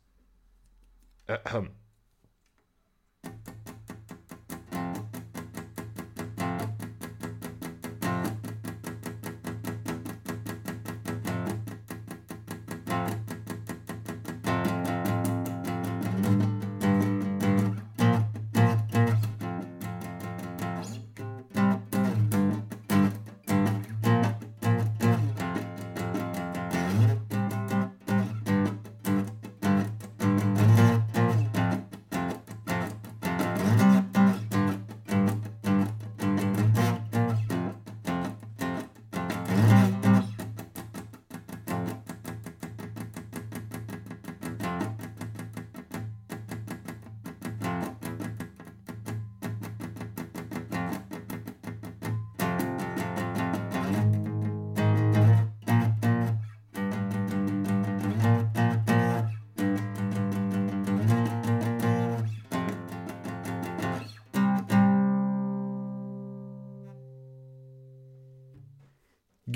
[1.27, 1.71] Ahem.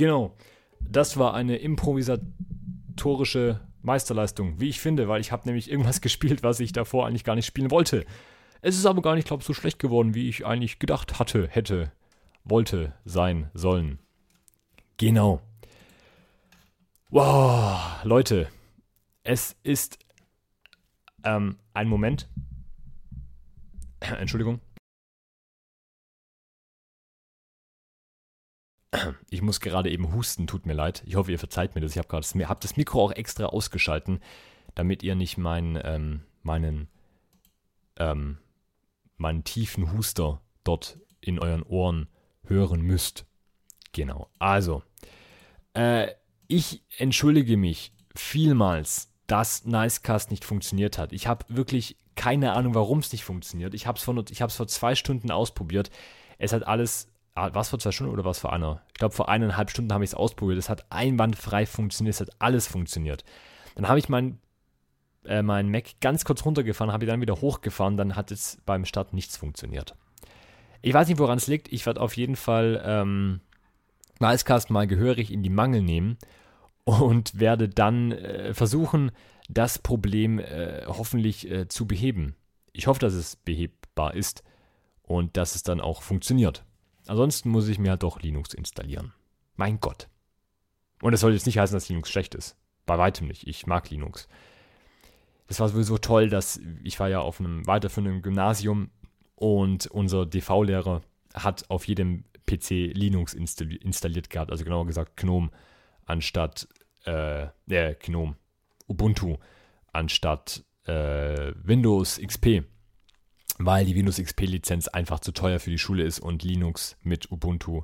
[0.08, 0.34] Genau.
[0.80, 6.62] Das war eine improvisatorische Meisterleistung, wie ich finde, weil ich habe nämlich irgendwas gespielt, was
[6.62, 8.06] ich davor eigentlich gar nicht spielen wollte.
[8.62, 11.50] Es ist aber gar nicht, glaube ich, so schlecht geworden, wie ich eigentlich gedacht hatte,
[11.50, 11.92] hätte,
[12.46, 14.00] wollte, sein, sollen.
[14.96, 15.42] Genau.
[17.10, 18.48] Wow, Leute,
[19.24, 20.00] es ist
[21.26, 22.30] ähm, ein Moment.
[24.00, 24.62] Entschuldigung.
[29.30, 31.04] Ich muss gerade eben husten, tut mir leid.
[31.06, 31.92] Ich hoffe, ihr verzeiht mir das.
[31.92, 34.20] Ich habe das, hab das Mikro auch extra ausgeschalten,
[34.76, 36.88] damit ihr nicht mein, ähm, meinen,
[37.98, 38.38] ähm,
[39.18, 42.08] meinen tiefen Huster dort in euren Ohren
[42.46, 43.26] hören müsst.
[43.92, 44.30] Genau.
[44.40, 44.84] Also,
[45.74, 46.08] äh,
[46.48, 51.12] ich entschuldige mich vielmals, dass Nicecast nicht funktioniert hat.
[51.12, 53.74] Ich habe wirklich keine Ahnung, warum es nicht funktioniert.
[53.74, 54.16] Ich habe es vor,
[54.50, 55.92] vor zwei Stunden ausprobiert.
[56.38, 58.82] Es hat alles Ah, war es vor zwei Stunden oder war es vor einer?
[58.88, 60.58] Ich glaube, vor eineinhalb Stunden habe ich es ausprobiert.
[60.58, 63.24] Es hat einwandfrei funktioniert, es hat alles funktioniert.
[63.76, 64.40] Dann habe ich mein,
[65.24, 68.86] äh, mein Mac ganz kurz runtergefahren, habe ich dann wieder hochgefahren, dann hat es beim
[68.86, 69.96] Start nichts funktioniert.
[70.82, 71.72] Ich weiß nicht, woran es liegt.
[71.72, 73.42] Ich werde auf jeden Fall ähm,
[74.20, 76.18] Nicecast mal gehörig in die Mangel nehmen
[76.86, 79.12] und werde dann äh, versuchen,
[79.48, 82.36] das Problem äh, hoffentlich äh, zu beheben.
[82.74, 84.44] Ich hoffe, dass es behebbar ist
[85.04, 86.64] und dass es dann auch funktioniert.
[87.08, 89.14] Ansonsten muss ich mir halt doch Linux installieren.
[89.56, 90.08] Mein Gott.
[91.02, 92.58] Und das soll jetzt nicht heißen, dass Linux schlecht ist.
[92.86, 93.48] Bei weitem nicht.
[93.48, 94.28] Ich mag Linux.
[95.48, 98.92] Das war sowieso toll, dass ich war ja auf einem weiterführenden Gymnasium
[99.36, 101.02] und unser DV-Lehrer
[101.34, 105.52] hat auf jedem PC Linux installiert gehabt, also genauer gesagt GNOME
[106.06, 106.68] anstatt
[107.06, 108.36] äh, äh GNOME,
[108.88, 109.38] Ubuntu
[109.92, 112.64] anstatt äh, Windows XP
[113.58, 117.84] weil die Windows XP-Lizenz einfach zu teuer für die Schule ist und Linux mit Ubuntu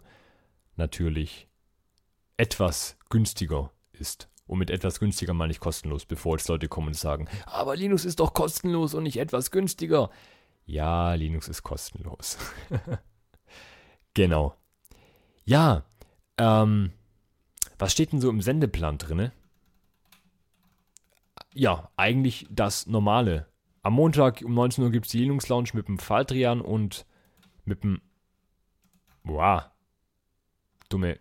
[0.75, 1.47] natürlich
[2.37, 4.29] etwas günstiger ist.
[4.45, 8.05] Und mit etwas günstiger meine ich kostenlos, bevor jetzt Leute kommen und sagen, aber Linux
[8.05, 10.09] ist doch kostenlos und nicht etwas günstiger.
[10.65, 12.37] Ja, Linux ist kostenlos.
[14.13, 14.55] genau.
[15.45, 15.83] Ja,
[16.37, 16.91] ähm,
[17.77, 19.31] was steht denn so im Sendeplan drinne?
[21.53, 23.47] Ja, eigentlich das Normale.
[23.83, 27.05] Am Montag um 19 Uhr gibt es die Linux Lounge mit dem Faltrian und
[27.65, 28.01] mit dem.
[29.23, 29.63] Wow.
[30.87, 31.19] Dumme.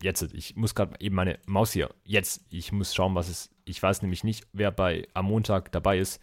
[0.00, 1.90] Jetzt, ich muss gerade eben meine Maus hier.
[2.04, 3.50] Jetzt, ich muss schauen, was es.
[3.64, 6.20] Ich weiß nämlich nicht, wer bei am Montag dabei ist.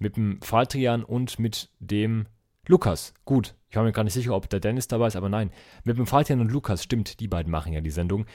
[0.00, 2.26] Mit dem Faltrian und mit dem
[2.66, 3.14] Lukas.
[3.24, 5.50] Gut, ich war mir gar nicht sicher, ob der Dennis dabei ist, aber nein.
[5.84, 8.26] Mit dem Faltian und Lukas, stimmt, die beiden machen ja die Sendung.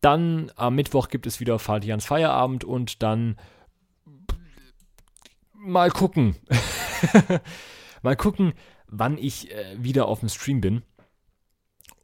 [0.00, 3.36] Dann am Mittwoch gibt es wieder Faltians Feierabend und dann
[5.66, 6.36] mal gucken.
[8.02, 8.54] mal gucken,
[8.86, 10.82] wann ich äh, wieder auf dem Stream bin.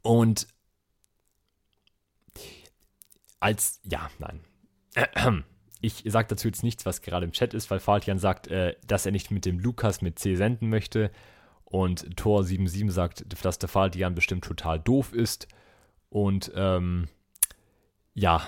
[0.01, 0.47] Und
[3.39, 4.41] als, ja, nein.
[5.85, 9.05] Ich sage dazu jetzt nichts, was gerade im Chat ist, weil Faltian sagt, äh, dass
[9.05, 11.11] er nicht mit dem Lukas mit C senden möchte.
[11.65, 15.49] Und Tor77 sagt, dass der Faltian bestimmt total doof ist.
[16.07, 17.09] Und ähm,
[18.13, 18.47] ja,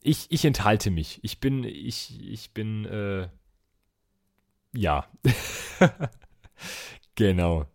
[0.00, 1.18] ich, ich enthalte mich.
[1.24, 3.28] Ich bin, ich, ich bin, äh,
[4.74, 5.06] ja.
[7.14, 7.66] genau.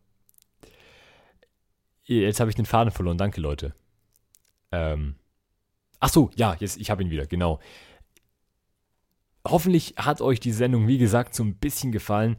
[2.03, 3.17] Jetzt habe ich den Faden verloren.
[3.17, 3.73] Danke, Leute.
[4.71, 5.15] Ähm.
[5.99, 7.59] Ach so, ja, jetzt, ich habe ihn wieder, genau.
[9.45, 12.37] Hoffentlich hat euch die Sendung, wie gesagt, so ein bisschen gefallen.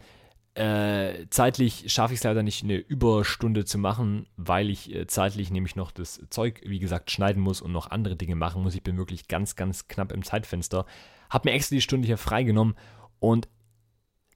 [0.54, 5.50] Äh, zeitlich schaffe ich es leider nicht, eine Überstunde zu machen, weil ich äh, zeitlich
[5.50, 8.74] nämlich noch das Zeug, wie gesagt, schneiden muss und noch andere Dinge machen muss.
[8.74, 10.86] Ich bin wirklich ganz, ganz knapp im Zeitfenster.
[11.28, 12.74] Habe mir extra die Stunde hier freigenommen
[13.20, 13.48] und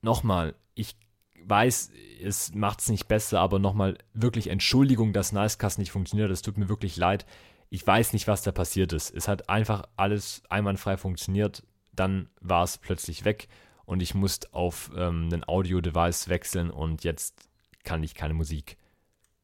[0.04, 0.96] nochmal, ich
[1.44, 1.90] weiß,
[2.22, 6.30] es macht es nicht besser, aber nochmal wirklich Entschuldigung, dass Nicecast nicht funktioniert.
[6.30, 7.26] Es tut mir wirklich leid.
[7.70, 9.12] Ich weiß nicht, was da passiert ist.
[9.14, 11.64] Es hat einfach alles einwandfrei funktioniert.
[11.92, 13.48] Dann war es plötzlich weg
[13.84, 17.48] und ich musste auf ähm, ein Audio-Device wechseln und jetzt
[17.82, 18.78] kann ich keine Musik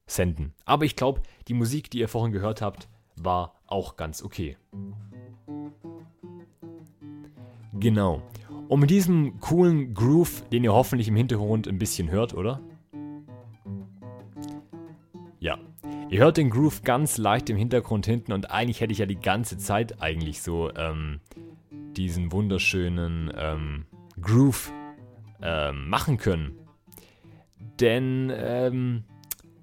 [0.06, 0.54] senden.
[0.64, 4.56] Aber ich glaube, die Musik, die ihr vorhin gehört habt, war auch ganz okay.
[7.74, 8.22] Genau.
[8.70, 12.60] Und mit diesem coolen Groove, den ihr hoffentlich im Hintergrund ein bisschen hört, oder?
[15.40, 15.58] Ja.
[16.08, 19.18] Ihr hört den Groove ganz leicht im Hintergrund hinten und eigentlich hätte ich ja die
[19.18, 21.18] ganze Zeit eigentlich so ähm,
[21.96, 23.86] diesen wunderschönen ähm,
[24.20, 24.72] Groove
[25.42, 26.56] ähm, machen können.
[27.80, 29.02] Denn ähm,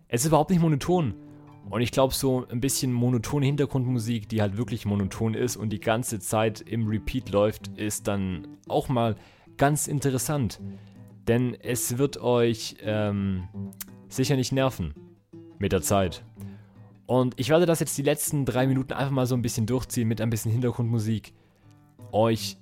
[0.09, 1.13] es ist überhaupt nicht monoton.
[1.69, 5.79] Und ich glaube, so ein bisschen monotone Hintergrundmusik, die halt wirklich monoton ist und die
[5.79, 9.15] ganze Zeit im Repeat läuft, ist dann auch mal
[9.57, 10.61] ganz interessant.
[11.27, 13.47] Denn es wird euch ähm,
[14.07, 14.93] sicher nicht nerven
[15.59, 16.23] mit der Zeit.
[17.05, 20.07] Und ich werde das jetzt die letzten drei Minuten einfach mal so ein bisschen durchziehen
[20.07, 21.33] mit ein bisschen Hintergrundmusik.
[22.11, 22.57] Euch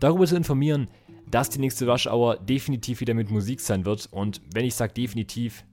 [0.00, 0.88] darüber zu informieren,
[1.30, 4.08] dass die nächste Rush Hour definitiv wieder mit Musik sein wird.
[4.10, 5.64] Und wenn ich sage definitiv,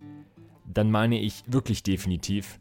[0.71, 2.59] dann meine ich wirklich definitiv.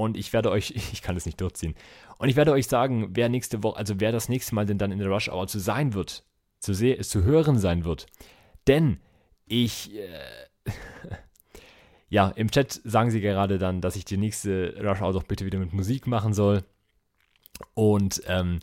[0.00, 1.74] Und ich werde euch, ich kann es nicht durchziehen.
[2.16, 4.92] Und ich werde euch sagen, wer nächste Woche, also wer das nächste Mal denn dann
[4.92, 6.24] in der Rush Hour zu sein wird,
[6.58, 8.06] zu, seh, zu hören sein wird.
[8.66, 9.00] Denn
[9.44, 10.18] ich, äh,
[12.08, 15.44] ja, im Chat sagen sie gerade dann, dass ich die nächste Rush Hour doch bitte
[15.44, 16.64] wieder mit Musik machen soll.
[17.74, 18.60] Und ähm,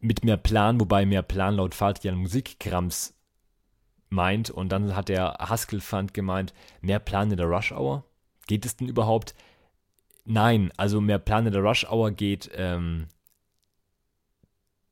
[0.00, 3.14] mit mehr Plan, wobei mehr Plan laut Fabian Musikkrams
[4.08, 4.50] meint.
[4.50, 8.04] Und dann hat der Haskell Fund gemeint, mehr Plan in der Rush Hour?
[8.48, 9.36] Geht es denn überhaupt?
[10.24, 13.08] Nein, also mehr Plan in der Rush Hour geht ähm,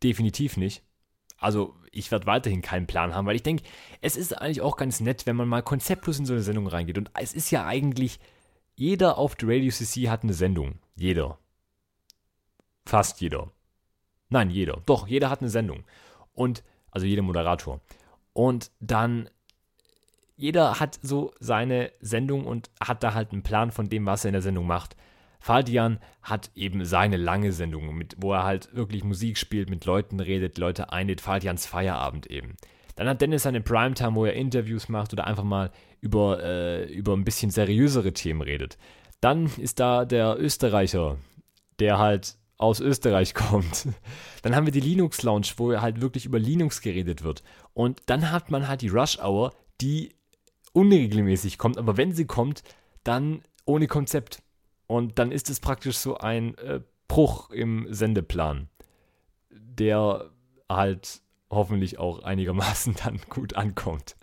[0.02, 0.82] definitiv nicht.
[1.38, 3.64] Also ich werde weiterhin keinen Plan haben, weil ich denke,
[4.00, 6.98] es ist eigentlich auch ganz nett, wenn man mal konzeptlos in so eine Sendung reingeht.
[6.98, 8.20] Und es ist ja eigentlich,
[8.74, 10.78] jeder auf der Radio CC hat eine Sendung.
[10.96, 11.38] Jeder.
[12.84, 13.50] Fast jeder.
[14.28, 14.82] Nein, jeder.
[14.86, 15.84] Doch, jeder hat eine Sendung.
[16.32, 17.80] Und, also jeder Moderator.
[18.32, 19.28] Und dann,
[20.36, 24.30] jeder hat so seine Sendung und hat da halt einen Plan von dem, was er
[24.30, 24.96] in der Sendung macht.
[25.42, 30.20] Faldian hat eben seine lange Sendung, mit, wo er halt wirklich Musik spielt, mit Leuten
[30.20, 32.56] redet, Leute einlädt, Faldians Feierabend eben.
[32.94, 37.14] Dann hat Dennis seine Primetime, wo er Interviews macht oder einfach mal über, äh, über
[37.14, 38.78] ein bisschen seriösere Themen redet.
[39.20, 41.18] Dann ist da der Österreicher,
[41.80, 43.88] der halt aus Österreich kommt.
[44.42, 47.42] Dann haben wir die Linux Lounge, wo halt wirklich über Linux geredet wird.
[47.74, 50.14] Und dann hat man halt die Rush Hour, die
[50.72, 52.62] unregelmäßig kommt, aber wenn sie kommt,
[53.02, 54.40] dann ohne Konzept.
[54.92, 58.68] Und dann ist es praktisch so ein äh, Bruch im Sendeplan,
[59.48, 60.30] der
[60.68, 64.16] halt hoffentlich auch einigermaßen dann gut ankommt.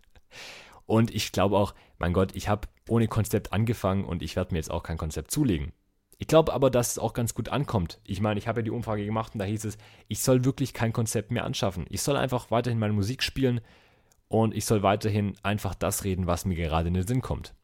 [0.85, 4.59] Und ich glaube auch, mein Gott, ich habe ohne Konzept angefangen und ich werde mir
[4.59, 5.73] jetzt auch kein Konzept zulegen.
[6.19, 7.99] Ich glaube aber, dass es auch ganz gut ankommt.
[8.03, 10.75] Ich meine, ich habe ja die Umfrage gemacht und da hieß es, ich soll wirklich
[10.75, 11.87] kein Konzept mehr anschaffen.
[11.89, 13.61] Ich soll einfach weiterhin meine Musik spielen
[14.27, 17.55] und ich soll weiterhin einfach das reden, was mir gerade in den Sinn kommt.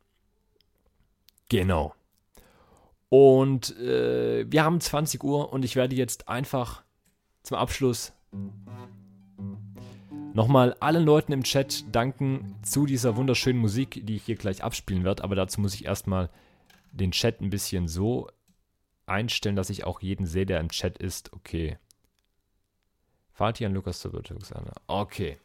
[1.50, 1.94] Genau.
[3.10, 6.84] Und äh, wir haben 20 Uhr und ich werde jetzt einfach
[7.44, 8.14] zum Abschluss
[10.34, 15.04] nochmal allen Leuten im Chat danken zu dieser wunderschönen Musik, die ich hier gleich abspielen
[15.04, 15.24] werde.
[15.24, 16.30] Aber dazu muss ich erstmal
[16.92, 18.28] den Chat ein bisschen so
[19.06, 21.32] einstellen, dass ich auch jeden sehe, der im Chat ist.
[21.34, 21.78] Okay.
[23.34, 24.54] Faltian, Lukas, Superchux,
[24.88, 25.38] Okay.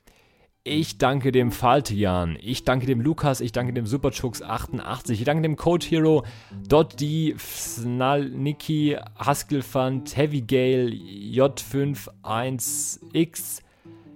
[0.62, 5.56] Ich danke dem Faltian, ich danke dem Lukas, ich danke dem Superchux88, ich danke dem
[5.56, 6.22] Code Hero,
[6.68, 13.62] Dotti, Snalniki, Haskellfund, Heavy Gale, J51X,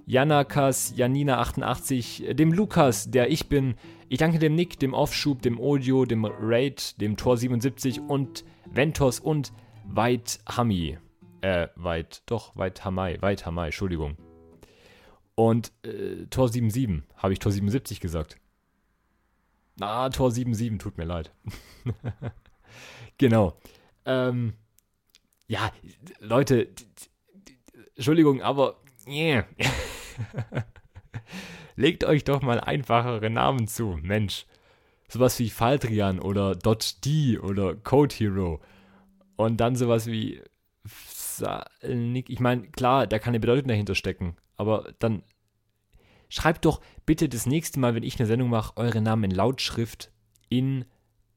[0.04, 3.76] Janakas, Janina88, dem Lukas, der ich bin.
[4.10, 9.54] Ich danke dem Nick, dem Offschub, dem Audio, dem Raid, dem Tor77 und Ventos und
[9.86, 10.98] Weit Hami.
[11.40, 14.18] Äh, Weit, doch, Weit Hamai, Weit Hamai, Entschuldigung.
[15.34, 18.36] Und äh, Tor 77, habe ich Tor 77 gesagt?
[19.80, 21.32] Ah, Tor 77, tut mir leid.
[23.18, 23.58] genau.
[24.04, 24.54] Ähm,
[25.48, 25.72] ja,
[26.20, 26.68] Leute,
[27.96, 29.44] Entschuldigung, aber yeah.
[31.76, 34.46] legt euch doch mal einfachere Namen zu, Mensch
[35.14, 38.60] sowas wie Faldrian oder .d oder Code Hero
[39.36, 40.42] und dann sowas wie
[41.40, 45.22] ich meine, klar, da kann eine Bedeutung dahinter stecken, aber dann
[46.34, 50.10] Schreibt doch bitte das nächste Mal, wenn ich eine Sendung mache, eure Namen in Lautschrift
[50.48, 50.84] in.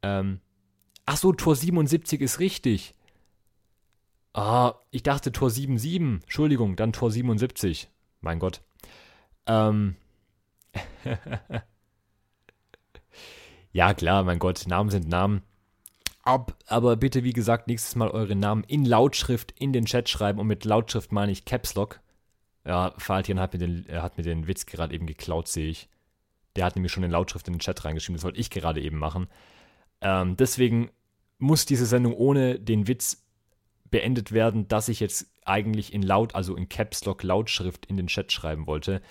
[0.02, 0.40] Ähm,
[1.06, 2.96] ach so, Tor 77 ist richtig.
[4.34, 6.24] Ah, ich dachte Tor 77.
[6.24, 7.92] Entschuldigung, dann Tor 77.
[8.22, 8.64] Mein Gott.
[9.46, 9.98] Ähm.
[13.72, 15.44] ja, klar, mein Gott, Namen sind Namen.
[16.24, 20.40] Ab, aber bitte, wie gesagt, nächstes Mal eure Namen in Lautschrift in den Chat schreiben.
[20.40, 22.00] Und mit Lautschrift meine ich Caps Lock.
[22.68, 25.88] Ja, Faltian hat mir den, er hat mir den Witz gerade eben geklaut, sehe ich.
[26.58, 28.18] Der hat nämlich schon in Lautschrift in den Chat reingeschrieben.
[28.18, 29.28] Das wollte ich gerade eben machen.
[30.02, 30.90] Ähm, deswegen
[31.38, 33.26] muss diese Sendung ohne den Witz
[33.90, 38.08] beendet werden, dass ich jetzt eigentlich in Laut, also in Caps Lock Lautschrift in den
[38.08, 39.02] Chat schreiben wollte.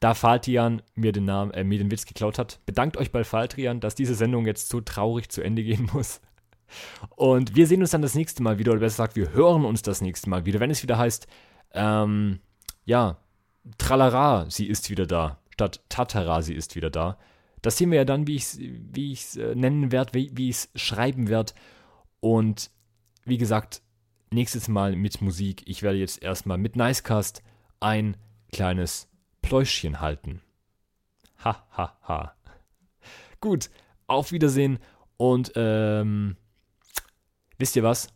[0.00, 3.80] Da Faltian mir den Namen, äh, mir den Witz geklaut hat, bedankt euch bei Faltrian,
[3.80, 6.22] dass diese Sendung jetzt so traurig zu Ende gehen muss.
[7.10, 9.82] Und wir sehen uns dann das nächste Mal wieder, oder besser gesagt, wir hören uns
[9.82, 11.26] das nächste Mal wieder, wenn es wieder heißt,
[11.74, 12.40] ähm,
[12.84, 13.18] ja,
[13.78, 17.18] Tralara, sie ist wieder da, statt Tatara, sie ist wieder da.
[17.60, 20.56] Das sehen wir ja dann, wie ich es wie äh, nennen werde, wie, wie ich
[20.56, 21.52] es schreiben werde.
[22.18, 22.70] Und
[23.24, 23.82] wie gesagt,
[24.32, 25.62] nächstes Mal mit Musik.
[25.66, 27.42] Ich werde jetzt erstmal mit Nicecast
[27.78, 28.16] ein
[28.52, 29.08] kleines
[29.42, 30.40] Pläuschchen halten.
[31.44, 32.34] Ha, ha, ha.
[33.40, 33.70] Gut,
[34.06, 34.78] auf Wiedersehen
[35.16, 36.36] und ähm,
[37.58, 38.08] wisst ihr was?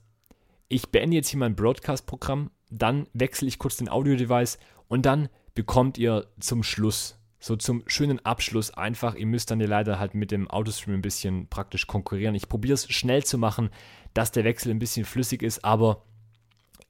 [0.68, 4.58] Ich beende jetzt hier mein Broadcast-Programm, dann wechsle ich kurz den Audio-Device
[4.88, 9.66] und dann bekommt ihr zum Schluss, so zum schönen Abschluss einfach, ihr müsst dann ja
[9.66, 12.34] leider halt mit dem Autostream ein bisschen praktisch konkurrieren.
[12.34, 13.70] Ich probiere es schnell zu machen,
[14.14, 16.02] dass der Wechsel ein bisschen flüssig ist, aber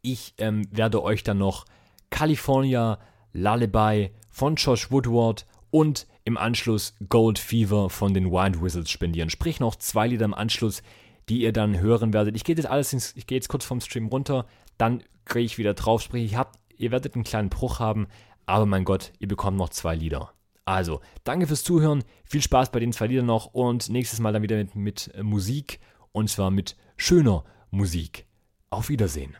[0.02, 1.64] ich ähm, werde euch dann noch
[2.10, 2.98] California
[3.32, 9.30] Lullaby von Josh Woodward und im Anschluss Gold Fever von den Wild Wizards spendieren.
[9.30, 10.82] Sprich noch zwei Lieder im Anschluss,
[11.28, 12.36] die ihr dann hören werdet.
[12.36, 14.46] Ich gehe jetzt alles ins, ich gehe jetzt kurz vom Stream runter,
[14.78, 16.02] dann kriege ich wieder drauf.
[16.02, 18.06] Sprich, ich hab, ihr werdet einen kleinen Bruch haben,
[18.46, 20.32] aber mein Gott, ihr bekommt noch zwei Lieder.
[20.64, 24.42] Also, danke fürs Zuhören, viel Spaß bei den zwei Liedern noch und nächstes Mal dann
[24.42, 25.80] wieder mit, mit Musik
[26.12, 28.26] und zwar mit schöner Musik.
[28.68, 29.36] Auf Wiedersehen.